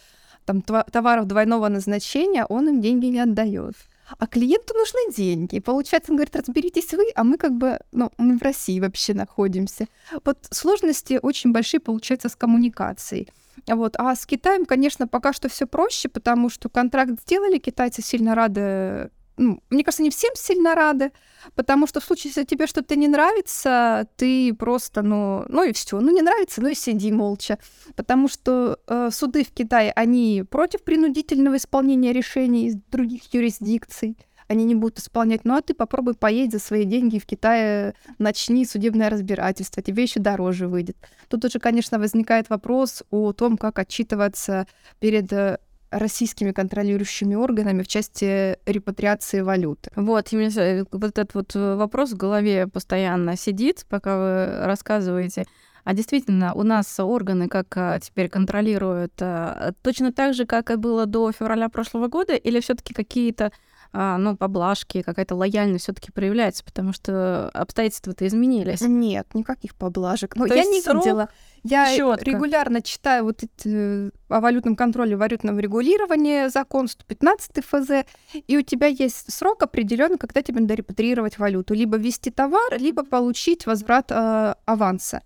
[0.47, 3.75] там товаров двойного назначения, он им деньги не отдает.
[4.19, 5.61] А клиенту нужны деньги.
[5.61, 9.89] Получается, он говорит, разберитесь вы, а мы как бы, ну, мы в России вообще находимся.
[10.25, 13.29] Вот сложности очень большие получаются с коммуникацией.
[13.67, 13.97] Вот.
[13.99, 19.11] А с Китаем, конечно, пока что все проще, потому что контракт сделали, китайцы сильно рады
[19.39, 21.13] ну, мне кажется, не всем сильно рады,
[21.55, 26.01] потому что в случае, если тебе что-то не нравится, ты просто, ну, ну и все,
[26.01, 27.59] ну не нравится, ну и сиди молча,
[27.97, 34.17] потому что э, суды в Китае, они против принудительного исполнения решений из других юрисдикций,
[34.49, 35.45] они не будут исполнять.
[35.45, 40.21] Ну а ты попробуй поедь за свои деньги в Китае, начни судебное разбирательство, тебе еще
[40.21, 40.97] дороже выйдет.
[41.29, 44.67] Тут уже, конечно, возникает вопрос о том, как отчитываться
[44.99, 45.59] перед э,
[45.91, 49.91] российскими контролирующими органами в части репатриации валюты.
[49.97, 55.47] Вот, именно э, вот этот вот э, вопрос в голове постоянно сидит, пока вы рассказываете.
[55.85, 59.15] А действительно, у нас органы как а, теперь контролируют
[59.81, 63.51] точно так же, как и было до февраля прошлого года, или все-таки какие-то а,
[63.93, 68.81] ну, поблажки, какая-то лояльность все-таки проявляется, потому что обстоятельства-то изменились.
[68.81, 70.37] Нет, никаких поблажек.
[70.37, 71.05] Ну, я не срок...
[71.05, 71.29] видела.
[71.65, 72.25] Я Чётко.
[72.25, 78.07] регулярно читаю вот эти э, о валютном контроле, валютном регулировании, закон 115 ФЗ,
[78.47, 83.05] и у тебя есть срок определенный, когда тебе надо репатрировать валюту, либо ввести товар, либо
[83.05, 85.23] получить возврат э, аванса.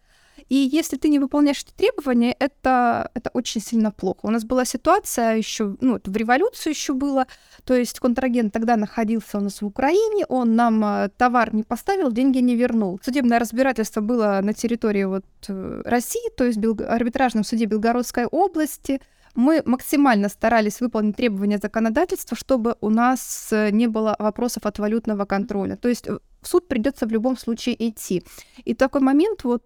[0.53, 4.19] И если ты не выполняешь эти требования, это, это очень сильно плохо.
[4.25, 7.27] У нас была ситуация еще, ну, это в революцию еще было,
[7.65, 12.13] то есть контрагент тогда находился у нас в Украине, он нам э, товар не поставил,
[12.13, 13.01] деньги не вернул.
[13.03, 19.01] Судебное разбирательство было на территории вот э, России, то есть в арбитражном суде Белгородской области.
[19.35, 25.25] Мы максимально старались выполнить требования законодательства, чтобы у нас э, не было вопросов от валютного
[25.25, 25.77] контроля.
[25.77, 28.23] То есть в суд придется в любом случае идти.
[28.67, 29.65] И такой момент вот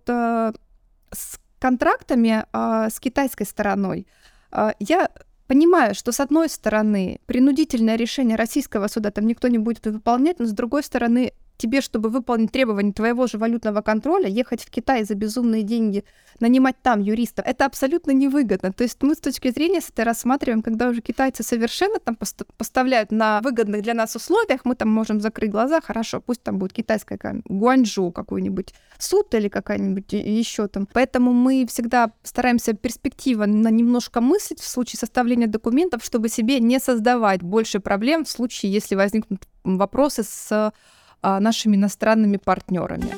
[1.13, 4.07] с контрактами э, с китайской стороной.
[4.53, 5.11] Э, я
[5.47, 10.47] понимаю, что с одной стороны принудительное решение российского суда там никто не будет выполнять, но
[10.47, 15.15] с другой стороны тебе, чтобы выполнить требования твоего же валютного контроля, ехать в Китай за
[15.15, 16.05] безумные деньги,
[16.41, 18.73] нанимать там юристов, это абсолютно невыгодно.
[18.73, 22.17] То есть мы с точки зрения это рассматриваем, когда уже китайцы совершенно там
[22.57, 26.73] поставляют на выгодных для нас условиях, мы там можем закрыть глаза, хорошо, пусть там будет
[26.73, 30.87] китайская Гуанчжоу какой-нибудь суд или какая-нибудь еще там.
[30.93, 37.43] Поэтому мы всегда стараемся перспективно немножко мыслить в случае составления документов, чтобы себе не создавать
[37.43, 40.73] больше проблем в случае, если возникнут вопросы с
[41.41, 43.13] нашими иностранными партнерами.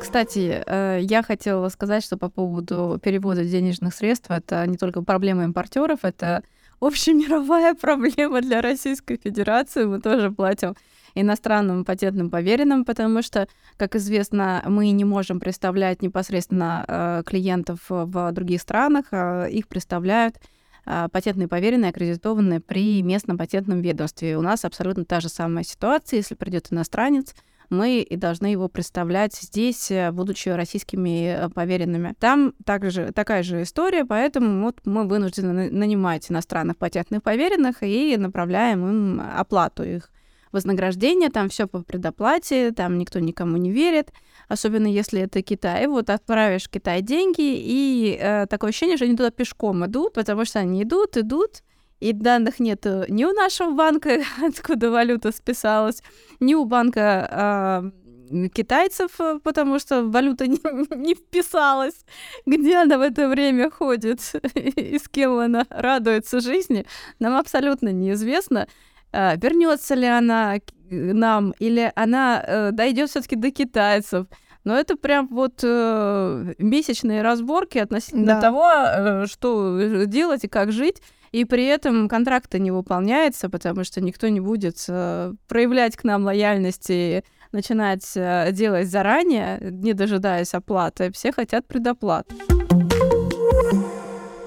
[0.00, 5.44] Кстати, э, я хотела сказать, что по поводу перевода денежных средств, это не только проблема
[5.44, 6.42] импортеров, это
[6.80, 9.84] общемировая проблема для Российской Федерации.
[9.84, 10.74] Мы тоже платим
[11.14, 13.46] иностранным патентным поверенным, потому что,
[13.76, 20.36] как известно, мы не можем представлять непосредственно э, клиентов в других странах, а их представляют
[20.36, 20.40] а,
[20.84, 24.36] патентные поверенные, аккредитованные при местном патентном ведомстве.
[24.36, 26.18] У нас абсолютно та же самая ситуация.
[26.18, 27.34] Если придет иностранец,
[27.70, 32.14] мы и должны его представлять здесь, э, будучи российскими э, поверенными.
[32.18, 38.86] Там также такая же история, поэтому вот мы вынуждены нанимать иностранных патентных поверенных и направляем
[38.86, 40.10] им оплату их
[40.52, 44.12] вознаграждения, там все по предоплате, там никто никому не верит,
[44.50, 45.86] особенно если это Китай.
[45.86, 50.44] Вот отправишь в Китай деньги, и э, такое ощущение, что они туда пешком идут, потому
[50.44, 51.62] что они идут, идут,
[52.00, 56.02] и данных нет ни у нашего банка, откуда валюта списалась,
[56.40, 57.92] ни у банка
[58.32, 59.12] э, китайцев,
[59.44, 60.58] потому что валюта не,
[60.96, 62.04] не вписалась,
[62.44, 64.20] где она в это время ходит
[64.54, 66.86] и с кем она радуется жизни,
[67.20, 68.66] нам абсолютно неизвестно.
[69.12, 70.60] А, вернется ли она
[70.90, 74.26] нам, или она э, дойдет все-таки до китайцев.
[74.64, 78.40] Но это прям вот э, месячные разборки относительно да.
[78.40, 81.00] того, э, что делать и как жить.
[81.32, 86.24] И при этом контракт не выполняется, потому что никто не будет э, проявлять к нам
[86.24, 87.22] лояльность и
[87.52, 91.12] начинать э, делать заранее, не дожидаясь оплаты.
[91.12, 92.26] Все хотят предоплат.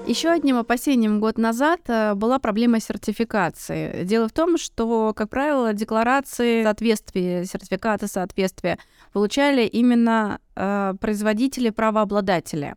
[0.06, 4.04] Еще одним опасением год назад э, была проблема сертификации.
[4.04, 8.78] Дело в том, что, как правило, декларации соответствия, сертификаты соответствия
[9.14, 12.74] получали именно э, производители, правообладатели.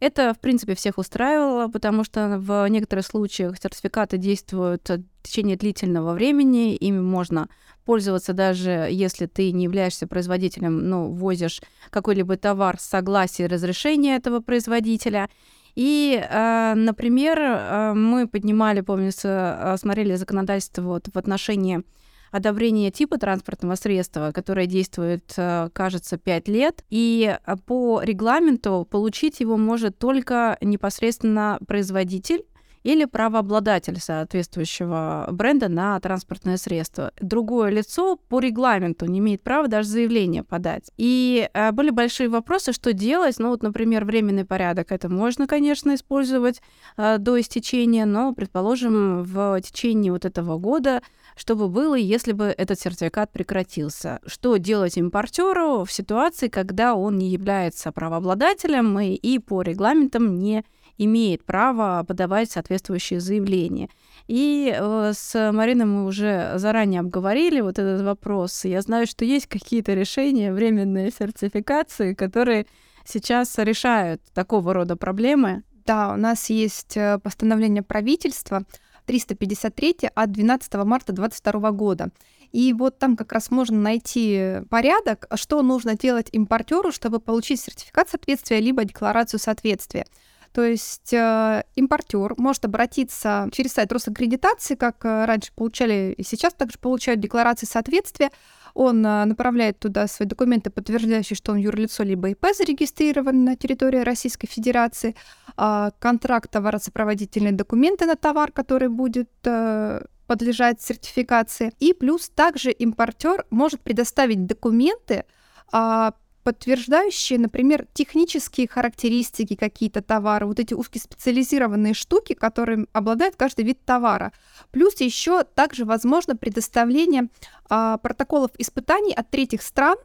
[0.00, 6.14] Это, в принципе, всех устраивало, потому что в некоторых случаях сертификаты действуют в течение длительного
[6.14, 7.48] времени, ими можно
[7.84, 11.60] пользоваться даже если ты не являешься производителем, но возишь
[11.90, 15.28] какой-либо товар с согласия и разрешения этого производителя.
[15.74, 21.82] И, э, например, э, мы поднимали, помню, э, смотрели законодательство вот в отношении
[22.30, 25.34] одобрения типа транспортного средства, которое действует,
[25.74, 26.82] кажется, 5 лет.
[26.88, 32.42] И по регламенту получить его может только непосредственно производитель
[32.82, 37.12] или правообладатель соответствующего бренда на транспортное средство.
[37.20, 40.90] Другое лицо по регламенту не имеет права даже заявление подать.
[40.96, 43.38] И э, были большие вопросы, что делать.
[43.38, 44.92] Ну вот, например, временный порядок.
[44.92, 46.60] Это можно, конечно, использовать
[46.96, 51.02] э, до истечения, но, предположим, в течение вот этого года
[51.36, 54.20] чтобы было, если бы этот сертификат прекратился.
[54.26, 60.64] Что делать импортеру в ситуации, когда он не является правообладателем и, и по регламентам не
[60.98, 63.88] имеет право подавать соответствующие заявления.
[64.28, 68.64] И э, с Мариной мы уже заранее обговорили вот этот вопрос.
[68.64, 72.66] Я знаю, что есть какие-то решения, временные сертификации, которые
[73.04, 75.64] сейчас решают такого рода проблемы.
[75.84, 78.62] Да, у нас есть э, постановление правительства
[79.06, 82.10] 353 от 12 марта 2022 года.
[82.52, 88.10] И вот там как раз можно найти порядок, что нужно делать импортеру, чтобы получить сертификат
[88.10, 90.04] соответствия либо декларацию соответствия.
[90.52, 96.52] То есть э, импортер может обратиться через сайт Росаккредитации, как э, раньше получали и сейчас
[96.52, 98.30] также получают декларации соответствия.
[98.74, 104.00] Он э, направляет туда свои документы, подтверждающие, что он юрлицо либо ИП зарегистрирован на территории
[104.00, 105.16] Российской Федерации,
[105.56, 111.72] э, контракт товаросопроводительные документы на товар, который будет э, подлежать сертификации.
[111.78, 115.24] И плюс также импортер может предоставить документы,
[115.72, 116.12] а,
[116.42, 124.32] подтверждающие, например, технические характеристики какие-то товара, вот эти узкоспециализированные штуки, которым обладает каждый вид товара.
[124.70, 127.28] Плюс еще также возможно предоставление
[127.68, 129.96] а, протоколов испытаний от третьих стран,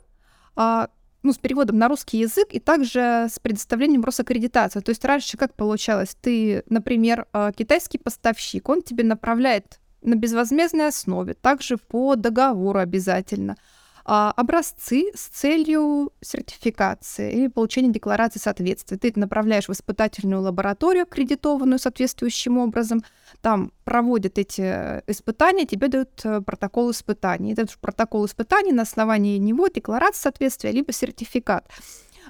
[0.56, 0.90] а,
[1.24, 4.80] ну, с переводом на русский язык и также с предоставлением Росаккредитации.
[4.80, 6.16] То есть раньше как получалось?
[6.22, 13.58] Ты, например, а, китайский поставщик, он тебе направляет на безвозмездной основе, также по договору обязательно–
[14.10, 18.98] образцы с целью сертификации и получения декларации соответствия.
[18.98, 23.04] Ты это направляешь в испытательную лабораторию, аккредитованную соответствующим образом.
[23.42, 24.62] Там проводят эти
[25.08, 27.52] испытания, тебе дают э, протокол испытаний.
[27.52, 31.70] Этот протокол испытаний на основании него декларация соответствия либо сертификат.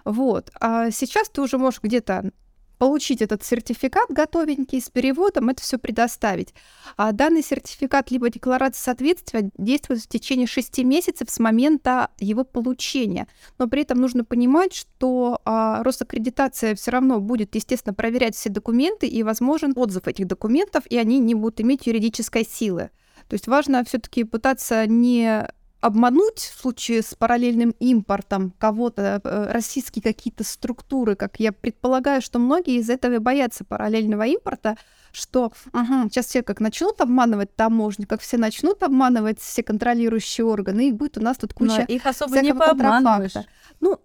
[0.03, 0.49] Вот.
[0.59, 2.31] А сейчас ты уже можешь где-то
[2.77, 6.53] получить этот сертификат готовенький с переводом, это все предоставить.
[6.95, 13.27] А данный сертификат либо декларация соответствия действует в течение 6 месяцев с момента его получения.
[13.57, 19.07] Но при этом нужно понимать, что а, Росаккредитация все равно будет, естественно, проверять все документы
[19.07, 22.91] и возможен отзыв этих документов, и они не будут иметь юридической силы.
[23.27, 25.47] То есть важно все-таки пытаться не
[25.81, 32.39] обмануть в случае с параллельным импортом кого-то, э, российские какие-то структуры, как я предполагаю, что
[32.39, 34.77] многие из этого боятся параллельного импорта,
[35.11, 40.89] что ага, сейчас все как начнут обманывать таможню, как все начнут обманывать все контролирующие органы,
[40.89, 43.33] и будет у нас тут куча Но их особо не пообманываешь.
[43.79, 43.99] Ну,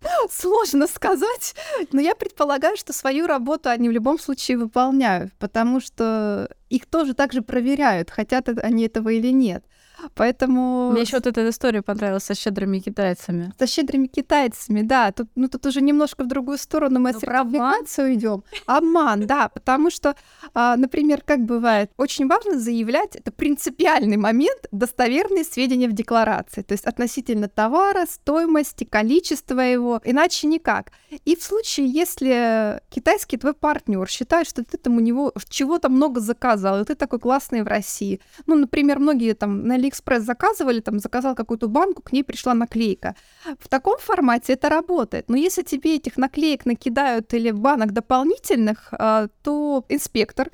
[0.30, 1.54] Сложно сказать,
[1.92, 7.14] но я предполагаю, что свою работу они в любом случае выполняют, потому что их тоже
[7.14, 9.64] также проверяют, хотят они этого или нет.
[10.14, 10.90] Поэтому...
[10.92, 13.52] Мне еще вот эта история понравилась со щедрыми китайцами.
[13.58, 15.12] Со щедрыми китайцами, да.
[15.12, 18.44] Тут, ну, тут уже немножко в другую сторону мы ну, сертификацию идем.
[18.66, 20.14] Обман, да, потому что,
[20.54, 26.72] а, например, как бывает, очень важно заявлять, это принципиальный момент, достоверные сведения в декларации, то
[26.72, 30.92] есть относительно товара, стоимости, количества его, иначе никак.
[31.24, 36.20] И в случае, если китайский твой партнер считает, что ты там у него чего-то много
[36.20, 40.98] заказал, и ты такой классный в России, ну, например, многие там на Алиэкспресс заказывали, там
[40.98, 43.14] заказал какую-то банку, к ней пришла наклейка.
[43.58, 45.28] В таком формате это работает.
[45.28, 50.50] Но если тебе этих наклеек накидают или банок дополнительных, а, то инспектор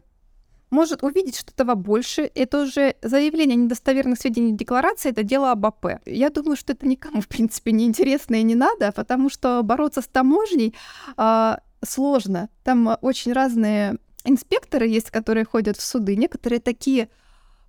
[0.70, 2.30] может увидеть, что этого больше.
[2.34, 6.00] Это уже заявление о недостоверных сведений в декларации, это дело об АП.
[6.04, 10.00] Я думаю, что это никому, в принципе, не интересно и не надо, потому что бороться
[10.00, 10.74] с таможней
[11.16, 12.48] э, сложно.
[12.64, 16.16] Там очень разные инспекторы есть, которые ходят в суды.
[16.16, 17.08] Некоторые такие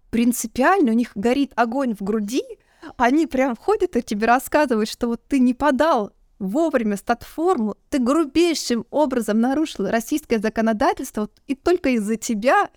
[0.09, 2.43] принципиально, у них горит огонь в груди,
[2.97, 8.85] они прям ходят и тебе рассказывают, что вот ты не подал вовремя стат-форму, ты грубейшим
[8.89, 12.69] образом нарушил российское законодательство, и только из-за тебя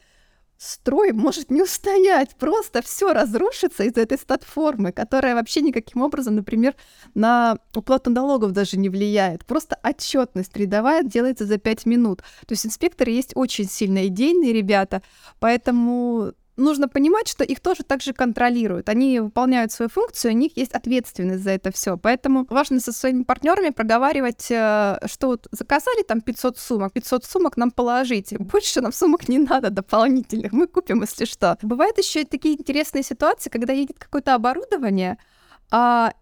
[0.58, 6.74] строй может не устоять, просто все разрушится из-за этой статформы, которая вообще никаким образом, например,
[7.14, 9.46] на уплату налогов даже не влияет.
[9.46, 12.22] Просто отчетность рядовая делается за 5 минут.
[12.46, 15.02] То есть инспекторы есть очень сильно идейные ребята,
[15.38, 18.88] поэтому нужно понимать, что их тоже также контролируют.
[18.88, 21.96] Они выполняют свою функцию, у них есть ответственность за это все.
[21.96, 27.56] Поэтому важно со своими партнерами проговаривать, э, что вот заказали там 500 сумок, 500 сумок
[27.56, 28.38] нам положите.
[28.38, 31.56] Больше нам сумок не надо дополнительных, мы купим, если что.
[31.62, 35.18] Бывают еще такие интересные ситуации, когда едет какое-то оборудование,
[35.70, 36.12] а,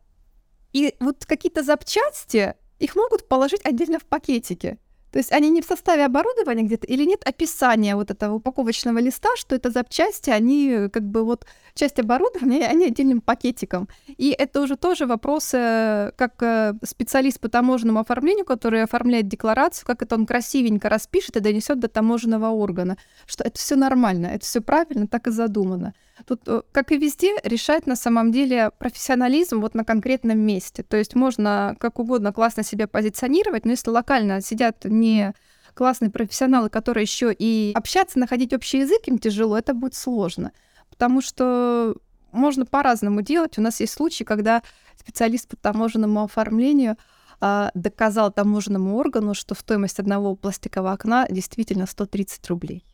[0.72, 4.78] и вот какие-то запчасти, их могут положить отдельно в пакетике.
[5.16, 9.30] То есть они не в составе оборудования где-то или нет описания вот этого упаковочного листа,
[9.36, 13.88] что это запчасти, они как бы вот часть оборудования, они отдельным пакетиком.
[14.18, 20.02] И это уже тоже вопросы, как э, специалист по таможенному оформлению, который оформляет декларацию, как
[20.02, 24.60] это он красивенько распишет и донесет до таможенного органа, что это все нормально, это все
[24.60, 25.94] правильно, так и задумано.
[26.24, 30.82] Тут, э, как и везде, решать на самом деле профессионализм вот на конкретном месте.
[30.82, 35.34] То есть можно как угодно классно себя позиционировать, но если локально сидят не
[35.74, 40.52] классные профессионалы, которые еще и общаться, находить общий язык им тяжело, это будет сложно.
[40.88, 41.94] Потому что
[42.32, 43.58] можно по-разному делать.
[43.58, 44.62] У нас есть случаи, когда
[44.98, 46.96] специалист по таможенному оформлению
[47.40, 52.84] а, доказал таможенному органу, что стоимость одного пластикового окна действительно 130 рублей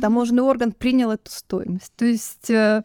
[0.00, 1.92] таможенный орган принял эту стоимость.
[1.96, 2.82] То есть э,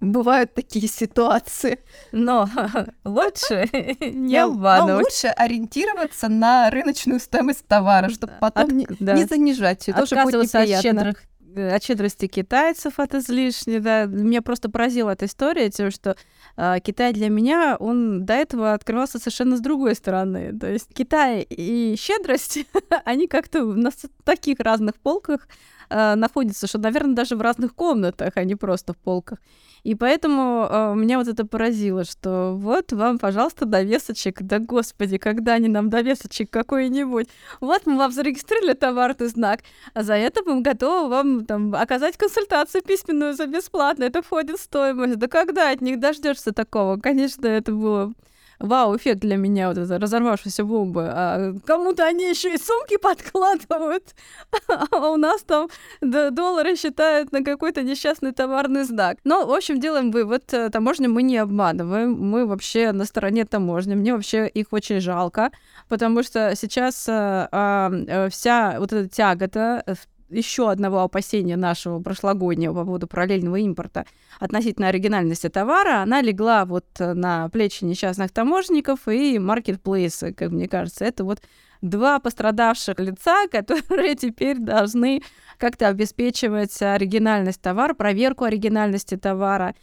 [0.00, 1.80] бывают такие ситуации.
[2.12, 2.48] Но
[3.04, 3.68] лучше
[4.00, 4.92] не обманывать.
[4.92, 9.14] Но лучше ориентироваться на рыночную стоимость товара, чтобы потом От, не, да.
[9.14, 9.94] не занижать ее.
[9.94, 10.76] Тоже будет неприятно.
[10.76, 11.22] От щедрых
[11.56, 14.04] от щедрости китайцев, от излишней, да.
[14.06, 16.16] Меня просто поразила эта история, тем, что
[16.56, 20.58] э, Китай для меня, он до этого открывался совершенно с другой стороны.
[20.58, 22.66] То есть Китай и щедрость,
[23.04, 23.90] они как-то на
[24.24, 25.48] таких разных полках
[25.90, 29.38] э, находятся, что, наверное, даже в разных комнатах, а не просто в полках.
[29.84, 34.40] И поэтому э, меня вот это поразило, что вот вам, пожалуйста, довесочек.
[34.42, 37.28] Да господи, когда они нам довесочек какой-нибудь?
[37.60, 39.60] Вот мы вам зарегистрировали товарный знак,
[39.92, 44.04] а за это мы готовы вам там оказать консультацию письменную за бесплатно.
[44.04, 45.16] Это входит в стоимость.
[45.16, 46.98] Да когда от них дождешься такого?
[46.98, 48.14] Конечно, это было
[48.58, 51.12] вау-эффект для меня, вот это разорвавшаяся бомба.
[51.14, 54.14] А кому-то они еще и сумки подкладывают,
[54.68, 55.68] а у нас там
[56.00, 59.18] доллары считают на какой-то несчастный товарный знак.
[59.24, 63.94] Но, в общем, делаем вывод, э, таможню мы не обманываем, мы вообще на стороне таможни,
[63.94, 65.50] мне вообще их очень жалко,
[65.88, 69.84] потому что сейчас а, а, вся вот эта тягота
[70.28, 74.06] еще одного опасения нашего прошлогоднего по поводу параллельного импорта
[74.40, 81.04] относительно оригинальности товара, она легла вот на плечи несчастных таможенников и маркетплейсы, как мне кажется.
[81.04, 81.40] Это вот
[81.82, 85.22] два пострадавших лица, которые теперь должны
[85.58, 89.74] как-то обеспечивать оригинальность товара, проверку оригинальности товара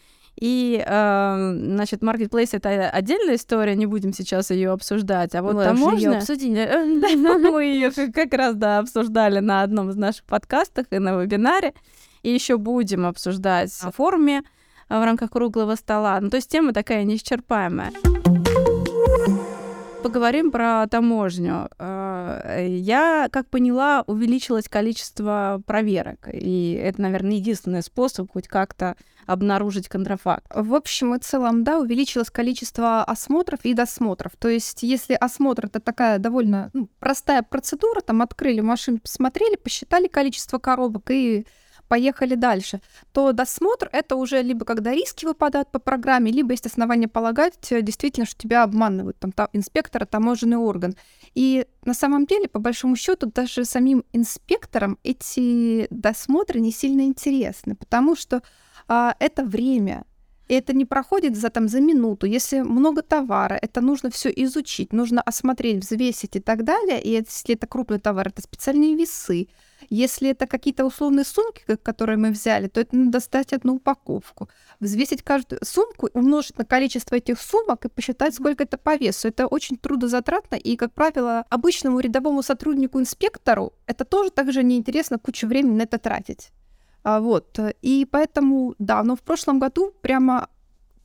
[0.41, 5.35] и, э, значит, marketplace это отдельная история, не будем сейчас ее обсуждать.
[5.35, 6.17] А вот Мы таможня...
[6.17, 6.67] обсудили.
[7.51, 11.73] Мы ее как раз, да, обсуждали на одном из наших подкастов и на вебинаре.
[12.23, 14.41] И еще будем обсуждать в форуме
[14.89, 16.19] в рамках круглого стола.
[16.19, 17.91] Ну, то есть тема такая неисчерпаемая.
[20.03, 21.69] Поговорим про таможню.
[21.77, 26.27] Э, я, как поняла, увеличилось количество проверок.
[26.33, 28.95] И это, наверное, единственный способ хоть как-то
[29.27, 30.45] обнаружить контрафакт.
[30.53, 34.33] В общем и целом, да, увеличилось количество осмотров и досмотров.
[34.39, 40.07] То есть, если осмотр это такая довольно ну, простая процедура, там открыли машину, посмотрели, посчитали
[40.07, 41.45] количество коробок и
[41.91, 42.79] поехали дальше,
[43.11, 47.81] то досмотр— это уже либо когда риски выпадают по программе, либо есть основания полагать э,
[47.81, 50.95] действительно, что тебя обманывают, там, там инспектор, таможенный орган.
[51.35, 57.75] И на самом деле, по большому счету, даже самим инспекторам эти досмотры не сильно интересны,
[57.75, 58.41] потому что
[58.87, 60.05] а, это время,
[60.47, 62.25] и это не проходит за, там, за минуту.
[62.25, 67.01] Если много товара, это нужно все изучить, нужно осмотреть, взвесить и так далее.
[67.01, 69.49] И если это крупный товар, это специальные весы.
[69.93, 74.47] Если это какие-то условные сумки, которые мы взяли, то это надо достать одну упаковку,
[74.79, 79.27] взвесить каждую сумку, умножить на количество этих сумок и посчитать, сколько это по весу.
[79.27, 85.75] Это очень трудозатратно, и, как правило, обычному рядовому сотруднику-инспектору это тоже также неинтересно кучу времени
[85.75, 86.51] на это тратить.
[87.03, 87.59] А, вот.
[87.81, 90.47] И поэтому, да, но в прошлом году прямо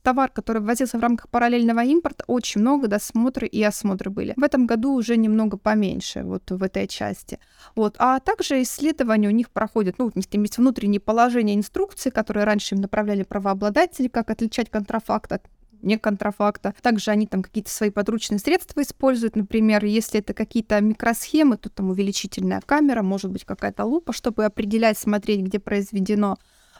[0.07, 4.33] товар, который ввозился в рамках параллельного импорта, очень много досмотры и осмотры были.
[4.37, 7.39] В этом году уже немного поменьше вот в этой части.
[7.75, 7.97] Вот.
[7.99, 12.81] А также исследования у них проходят, ну, них есть внутренние положения инструкции, которые раньше им
[12.81, 15.41] направляли правообладатели, как отличать контрафакт от
[15.81, 16.73] не контрафакта.
[16.81, 19.35] Также они там какие-то свои подручные средства используют.
[19.35, 24.97] Например, если это какие-то микросхемы, то там увеличительная камера, может быть какая-то лупа, чтобы определять,
[24.97, 26.37] смотреть, где произведено.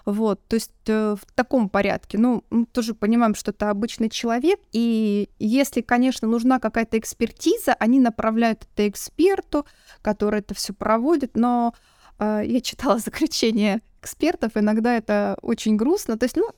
[0.08, 2.18] Вот, то есть э, в таком порядке.
[2.18, 8.00] Ну, мы тоже понимаем, что это обычный человек, и если, конечно, нужна какая-то экспертиза, они
[8.00, 9.66] направляют это эксперту,
[10.02, 11.74] который это все проводит, но
[12.20, 16.18] э, я читала заключение экспертов, иногда это очень грустно.
[16.18, 16.52] То есть, ну,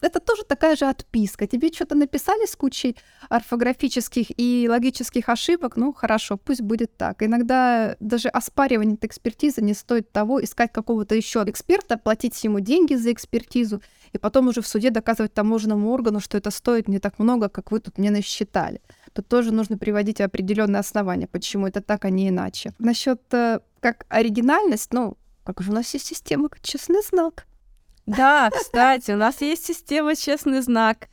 [0.00, 1.46] это тоже такая же отписка.
[1.46, 2.96] Тебе что-то написали с кучей
[3.28, 7.22] орфографических и логических ошибок, ну хорошо, пусть будет так.
[7.22, 12.94] Иногда даже оспаривание этой экспертизы не стоит того, искать какого-то еще эксперта, платить ему деньги
[12.94, 13.82] за экспертизу,
[14.12, 17.70] и потом уже в суде доказывать таможенному органу, что это стоит не так много, как
[17.70, 18.80] вы тут мне насчитали.
[19.12, 22.72] Тут тоже нужно приводить определенные основания, почему это так, а не иначе.
[22.78, 27.46] Насчет э, как оригинальность, ну, как же у нас есть система честный знак.
[28.08, 31.08] Да, кстати, у нас есть система «Честный знак».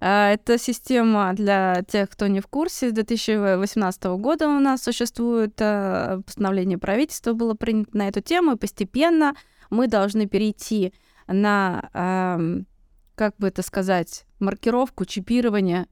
[0.00, 2.88] А, это система для тех, кто не в курсе.
[2.88, 8.56] С 2018 года у нас существует а, постановление правительства, было принято на эту тему, и
[8.56, 9.34] постепенно
[9.68, 10.94] мы должны перейти
[11.26, 11.88] на,
[13.14, 15.86] как бы это сказать, маркировку, чипирование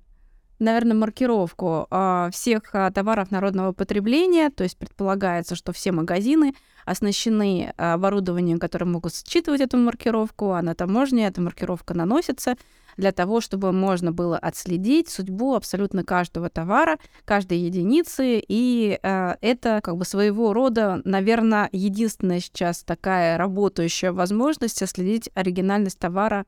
[0.61, 6.55] наверное, маркировку э, всех э, товаров народного потребления, то есть предполагается, что все магазины
[6.85, 12.57] оснащены оборудованием, которое могут считывать эту маркировку, а на таможне эта маркировка наносится
[12.97, 19.81] для того, чтобы можно было отследить судьбу абсолютно каждого товара, каждой единицы, и э, это
[19.83, 26.45] как бы своего рода, наверное, единственная сейчас такая работающая возможность отследить оригинальность товара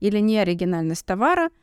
[0.00, 1.50] или не оригинальность товара—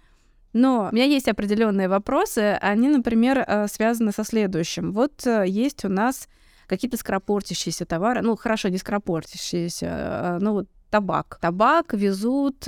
[0.53, 2.57] но у меня есть определенные вопросы.
[2.61, 4.91] Они, например, э, связаны со следующим.
[4.93, 6.27] Вот э, есть у нас
[6.67, 8.21] какие-то скоропортящиеся товары.
[8.21, 11.37] Ну, хорошо, не скоропортящиеся, э, ну, вот табак.
[11.41, 12.65] Табак везут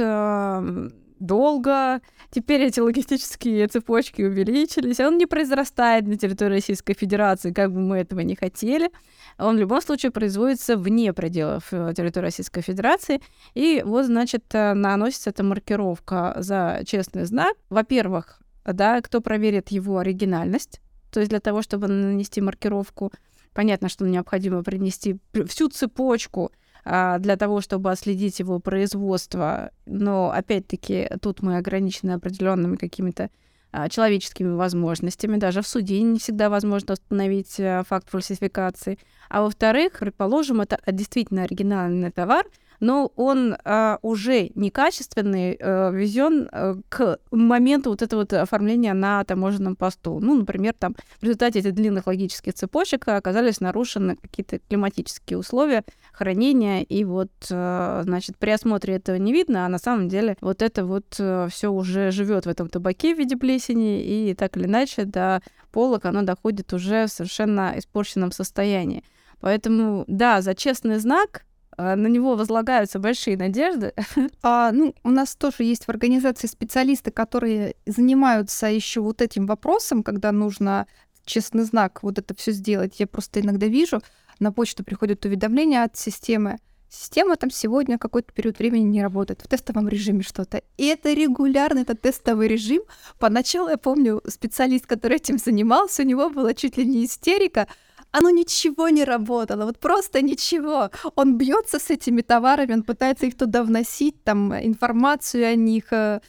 [1.22, 2.02] долго.
[2.32, 5.00] Теперь эти логистические цепочки увеличились.
[5.00, 8.90] Он не произрастает на территории Российской Федерации, как бы мы этого не хотели.
[9.38, 13.22] Он в любом случае производится вне пределов э, территории Российской Федерации.
[13.54, 17.56] И вот, значит, э, наносится эта маркировка за честный знак.
[17.70, 23.12] Во-первых, да, кто проверит его оригинальность, то есть для того, чтобы нанести маркировку,
[23.54, 25.18] понятно, что необходимо принести
[25.48, 26.52] всю цепочку
[26.84, 29.72] для того, чтобы отследить его производство.
[29.86, 33.30] Но опять-таки тут мы ограничены определенными какими-то
[33.74, 35.38] а, человеческими возможностями.
[35.38, 39.00] Даже в суде не всегда возможно установить э, факт фальсификации.
[39.30, 42.46] А во-вторых, предположим, это действительно оригинальный товар,
[42.82, 49.24] но он а, уже некачественный, а, везен а, к моменту вот этого вот оформления на
[49.24, 50.20] таможенном посту.
[50.20, 56.82] Ну, например, там в результате этих длинных логических цепочек оказались нарушены какие-то климатические условия хранения,
[56.82, 60.84] и вот, а, значит, при осмотре этого не видно, а на самом деле вот это
[60.84, 65.06] вот а, все уже живет в этом табаке в виде плесени, и так или иначе
[65.06, 69.04] до полок оно доходит уже в совершенно испорченном состоянии.
[69.40, 71.44] Поэтому, да, за честный знак
[71.78, 73.94] на него возлагаются большие надежды.
[74.44, 80.04] А, ну, у нас тоже есть в организации специалисты, которые занимаются еще вот этим вопросом,
[80.04, 80.88] когда нужно
[81.26, 83.00] честный знак вот это все сделать.
[83.00, 84.02] Я просто иногда вижу,
[84.40, 86.58] на почту приходят уведомления от системы.
[86.90, 90.62] Система там сегодня какой-то период времени не работает, в тестовом режиме что-то.
[90.78, 92.82] И это регулярно, это тестовый режим.
[93.18, 97.68] Поначалу, я помню, специалист, который этим занимался, у него была чуть ли не истерика,
[98.12, 100.90] оно ничего не работало, вот просто ничего.
[101.16, 105.94] Он бьется с этими товарами, он пытается их туда вносить, там информацию о них.
[105.94, 106.22] Э,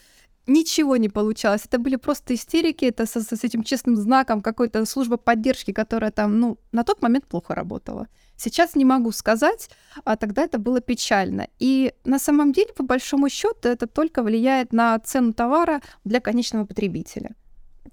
[0.47, 1.62] ничего не получалось.
[1.64, 6.39] Это были просто истерики, это с, с этим честным знаком какой-то служба поддержки, которая там,
[6.39, 8.09] ну, на тот момент плохо работала.
[8.37, 9.70] Сейчас не могу сказать,
[10.05, 11.49] а тогда это было печально.
[11.61, 16.64] И на самом деле, по большому счету, это только влияет на цену товара для конечного
[16.64, 17.35] потребителя.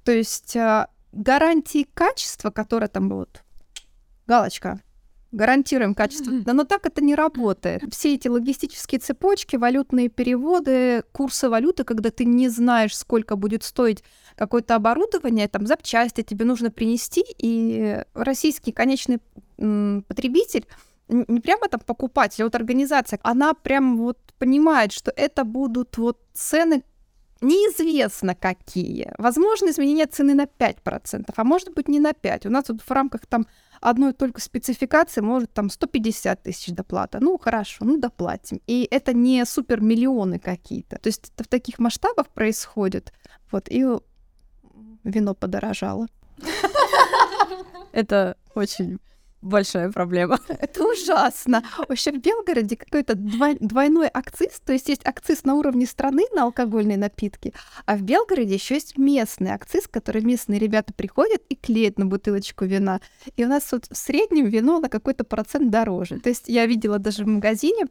[0.03, 3.43] То есть а, гарантии качества, которые там вот
[4.29, 4.79] галочка,
[5.31, 6.31] гарантируем качество.
[6.41, 7.83] Да, но так это не работает.
[7.91, 14.03] Все эти логистические цепочки, валютные переводы, курсы валюты, когда ты не знаешь, сколько будет стоить
[14.35, 19.19] какое-то оборудование, там запчасти тебе нужно принести, и российский конечный
[19.57, 20.65] потребитель
[21.07, 26.19] не прямо там покупатель, а вот организация, она прям вот понимает, что это будут вот
[26.33, 26.83] цены
[27.41, 29.13] неизвестно какие.
[29.17, 32.47] Возможно, изменение цены на 5%, а может быть не на 5%.
[32.47, 33.47] У нас вот в рамках там
[33.81, 37.19] одной только спецификации может там 150 тысяч доплата.
[37.21, 38.61] Ну, хорошо, ну, доплатим.
[38.67, 40.97] И это не супер миллионы какие-то.
[40.97, 43.13] То есть это в таких масштабах происходит.
[43.51, 43.85] Вот, и
[45.03, 46.07] вино подорожало.
[47.91, 48.99] Это очень
[49.41, 50.39] большая проблема.
[50.47, 51.63] Это ужасно.
[51.87, 56.97] Вообще в Белгороде какой-то двойной акциз, то есть есть акциз на уровне страны на алкогольные
[56.97, 57.53] напитки,
[57.85, 62.65] а в Белгороде еще есть местный акциз, который местные ребята приходят и клеят на бутылочку
[62.65, 63.01] вина.
[63.35, 66.19] И у нас вот в среднем вино на какой-то процент дороже.
[66.19, 67.85] То есть я видела даже в магазине,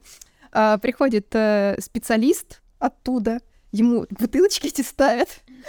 [0.53, 3.41] а, приходит э, специалист оттуда,
[3.73, 5.29] ему бутылочки эти ставят,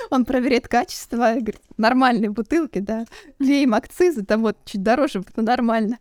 [0.10, 3.06] он проверяет качество, и говорит, нормальные бутылки, да,
[3.38, 6.00] клеим акцизы, там вот чуть дороже, но нормально.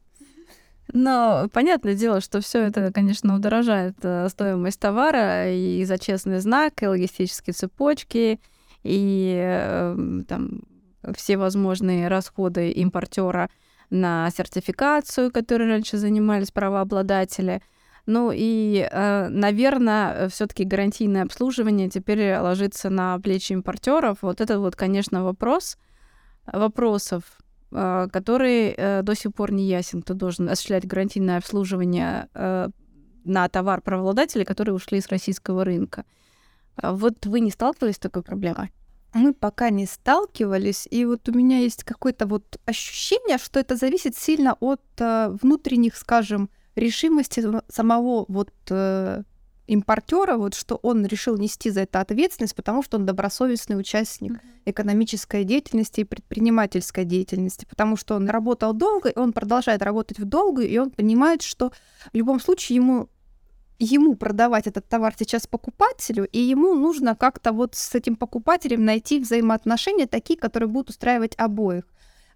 [0.92, 6.82] Но понятное дело, что все это, конечно, удорожает э, стоимость товара и за честный знак,
[6.82, 8.40] и логистические цепочки,
[8.84, 10.62] и э, там
[11.14, 13.50] все возможные расходы импортера
[13.90, 17.62] на сертификацию, которой раньше занимались правообладатели—
[18.08, 24.22] ну и, э, наверное, все-таки гарантийное обслуживание теперь ложится на плечи импортеров.
[24.22, 25.76] Вот это вот, конечно, вопрос
[26.50, 27.22] вопросов,
[27.70, 32.30] э, который э, до сих пор не ясен, кто должен осуществлять гарантийное обслуживание
[33.24, 36.06] на товар правообладателей, которые ушли с российского рынка.
[36.76, 38.72] А вот вы не сталкивались с такой проблемой?
[39.12, 44.16] Мы пока не сталкивались, и вот у меня есть какое-то вот ощущение, что это зависит
[44.16, 44.80] сильно от
[45.42, 46.48] внутренних, скажем,
[46.78, 49.22] решимости самого вот э,
[49.68, 54.62] импортера, вот что он решил нести за это ответственность, потому что он добросовестный участник mm-hmm.
[54.66, 60.24] экономической деятельности и предпринимательской деятельности, потому что он работал долго, и он продолжает работать в
[60.24, 61.70] долгу, и он понимает, что
[62.12, 63.08] в любом случае ему
[63.78, 69.20] ему продавать этот товар сейчас покупателю, и ему нужно как-то вот с этим покупателем найти
[69.20, 71.84] взаимоотношения такие, которые будут устраивать обоих.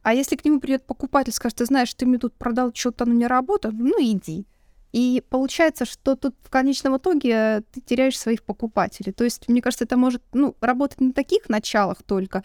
[0.02, 3.14] А если к нему придет покупатель, скажет, ты знаешь, ты мне тут продал что-то, оно
[3.14, 4.46] не работает, ну иди.
[4.92, 9.12] И получается, что тут в конечном итоге э, ты теряешь своих покупателей.
[9.12, 12.44] То есть, мне кажется, это может ну, работать на таких началах только,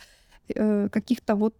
[0.55, 1.55] э, каких-то вот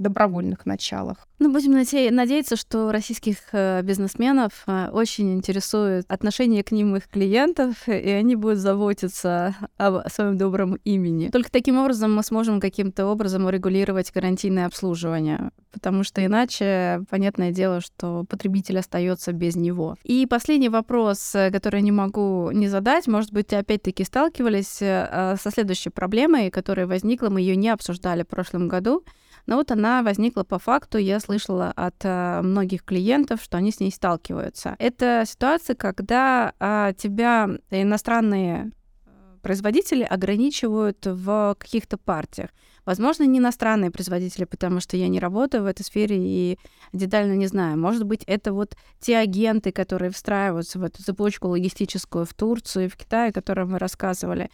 [0.00, 1.26] добровольных началах.
[1.38, 7.88] Ну, будем надеяться, что российских э, бизнесменов э, очень интересует отношение к ним их клиентов,
[7.88, 11.28] и они будут заботиться о своем добром имени.
[11.28, 17.80] Только таким образом мы сможем каким-то образом урегулировать гарантийное обслуживание, потому что иначе, понятное дело,
[17.80, 19.96] что потребитель остается без него.
[20.04, 25.50] И последний вопрос, э, который я не могу не задать, может быть, опять-таки сталкивались со
[25.50, 29.04] следующей проблемой, которая возникла, мы ее не обсуждали в прошлом году.
[29.46, 33.80] Но вот она возникла по факту, я слышала от э, многих клиентов, что они с
[33.80, 34.76] ней сталкиваются.
[34.78, 38.70] Это ситуация, когда э, тебя иностранные
[39.06, 39.10] э,
[39.42, 42.50] производители ограничивают в каких-то партиях.
[42.84, 46.58] Возможно, не иностранные производители, потому что я не работаю в этой сфере и
[46.92, 47.78] детально не знаю.
[47.78, 52.88] Может быть, это вот те агенты, которые встраиваются в эту цепочку логистическую в Турцию и
[52.88, 54.50] в Китае, о котором вы рассказывали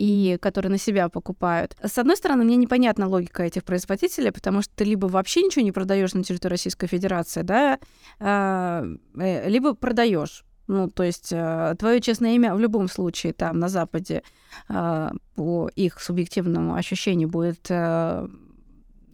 [0.00, 1.76] и которые на себя покупают.
[1.82, 5.72] С одной стороны, мне непонятна логика этих производителей, потому что ты либо вообще ничего не
[5.72, 7.78] продаешь на территории Российской Федерации, да,
[8.18, 8.84] а,
[9.18, 10.44] э, либо продаешь.
[10.68, 14.22] Ну, то есть э, твое честное имя в любом случае там на Западе
[14.68, 18.28] а, по их субъективному ощущению будет э,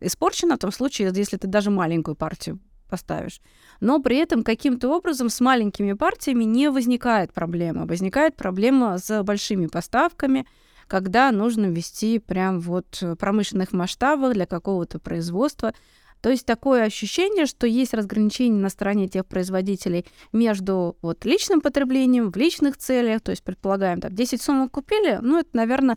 [0.01, 3.41] испорчено в том случае, если ты даже маленькую партию поставишь.
[3.81, 7.87] Но при этом каким-то образом с маленькими партиями не возникает проблема.
[7.87, 10.47] Возникает проблема с большими поставками,
[10.89, 15.73] когда нужно вести прям вот промышленных масштабах для какого-то производства.
[16.21, 22.33] То есть такое ощущение, что есть разграничение на стороне тех производителей между вот личным потреблением
[22.33, 25.97] в личных целях, то есть предполагаем, там 10 сумок купили, ну это, наверное,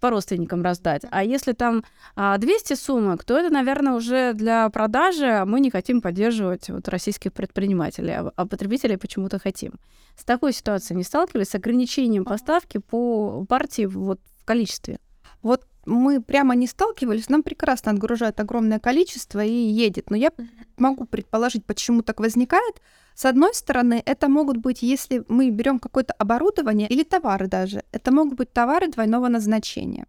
[0.00, 1.02] по родственникам раздать.
[1.10, 1.84] А если там
[2.16, 6.88] 200 а, сумок, то это, наверное, уже для продажи, а мы не хотим поддерживать вот
[6.88, 9.72] российских предпринимателей, а, а потребителей почему-то хотим.
[10.16, 14.98] С такой ситуацией не сталкивались, с ограничением поставки по партии вот в количестве.
[15.42, 20.10] Вот мы прямо не сталкивались, нам прекрасно отгружают огромное количество и едет.
[20.10, 20.30] Но я
[20.76, 22.80] могу предположить, почему так возникает.
[23.14, 28.12] С одной стороны, это могут быть, если мы берем какое-то оборудование или товары даже, это
[28.12, 30.06] могут быть товары двойного назначения.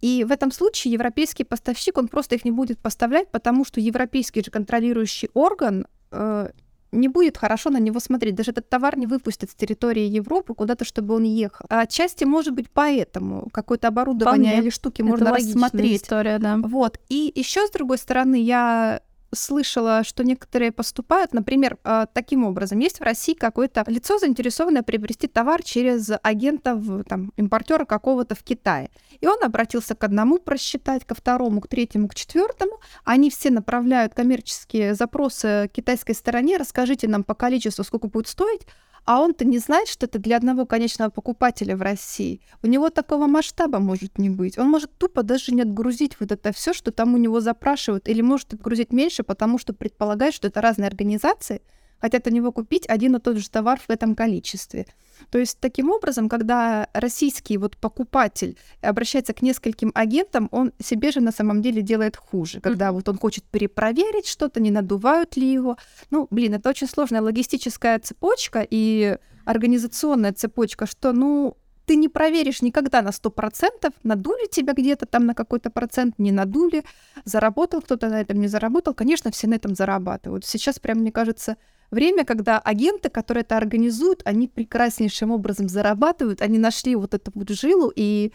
[0.00, 4.42] И в этом случае европейский поставщик, он просто их не будет поставлять, потому что европейский
[4.42, 6.50] же контролирующий орган э,
[6.92, 8.34] не будет хорошо на него смотреть.
[8.34, 11.66] Даже этот товар не выпустят с территории Европы куда-то, чтобы он ехал.
[11.68, 14.62] А отчасти, может быть, поэтому какое-то оборудование Вполне.
[14.62, 16.02] или штуки Это можно рассмотреть.
[16.02, 16.56] История, да.
[16.56, 16.98] Вот.
[17.08, 19.00] И еще с другой стороны, я
[19.32, 22.78] слышала, что некоторые поступают, например, а, таким образом.
[22.78, 28.90] Есть в России какое-то лицо, заинтересованное приобрести товар через агента, там, импортера какого-то в Китае.
[29.20, 32.80] И он обратился к одному просчитать, ко второму, к третьему, к четвертому.
[33.04, 36.56] Они все направляют коммерческие запросы китайской стороне.
[36.56, 38.66] Расскажите нам по количеству, сколько будет стоить.
[39.08, 42.42] А он-то не знает, что это для одного конечного покупателя в России.
[42.62, 44.58] У него такого масштаба может не быть.
[44.58, 48.20] Он может тупо даже не отгрузить вот это все, что там у него запрашивают, или
[48.20, 51.62] может отгрузить меньше, потому что предполагает, что это разные организации,
[52.00, 54.86] хотят у него купить один и тот же товар в этом количестве.
[55.30, 61.20] То есть таким образом, когда российский вот покупатель обращается к нескольким агентам, он себе же
[61.20, 62.60] на самом деле делает хуже.
[62.60, 65.76] Когда вот он хочет перепроверить что-то, не надувают ли его.
[66.10, 71.56] Ну, блин, это очень сложная логистическая цепочка и организационная цепочка, что, ну,
[71.88, 76.84] ты не проверишь никогда на 100%, надули тебя где-то там на какой-то процент, не надули,
[77.24, 78.92] заработал кто-то на этом, не заработал.
[78.92, 80.44] Конечно, все на этом зарабатывают.
[80.44, 81.56] Сейчас прям, мне кажется,
[81.90, 87.48] время, когда агенты, которые это организуют, они прекраснейшим образом зарабатывают, они нашли вот эту вот
[87.50, 88.32] жилу, и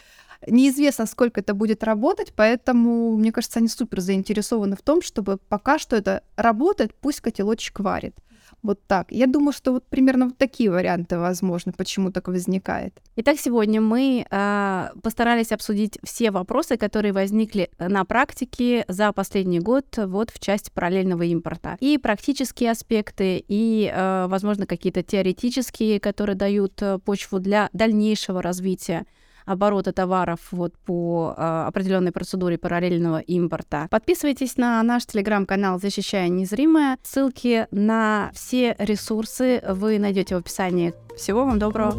[0.47, 5.80] неизвестно, сколько это будет работать, поэтому, мне кажется, они супер заинтересованы в том, чтобы пока
[5.80, 8.16] что это работает, пусть котелочек варит.
[8.64, 9.11] Вот так.
[9.11, 12.93] Я думаю, что вот примерно вот такие варианты возможны, почему так возникает.
[13.18, 19.86] Итак, сегодня мы э, постарались обсудить все вопросы, которые возникли на практике за последний год
[19.97, 21.78] вот в части параллельного импорта.
[21.82, 29.05] И практические аспекты, и, э, возможно, какие-то теоретические, которые дают э, почву для дальнейшего развития
[29.46, 33.88] оборота товаров вот по э, определенной процедуре параллельного импорта.
[33.89, 36.98] Подписывайтесь на наш телеграм-канал «Защищая незримое».
[37.04, 40.94] Ссылки на все ресурсы вы найдете в описании.
[41.16, 41.94] Всего вам доброго!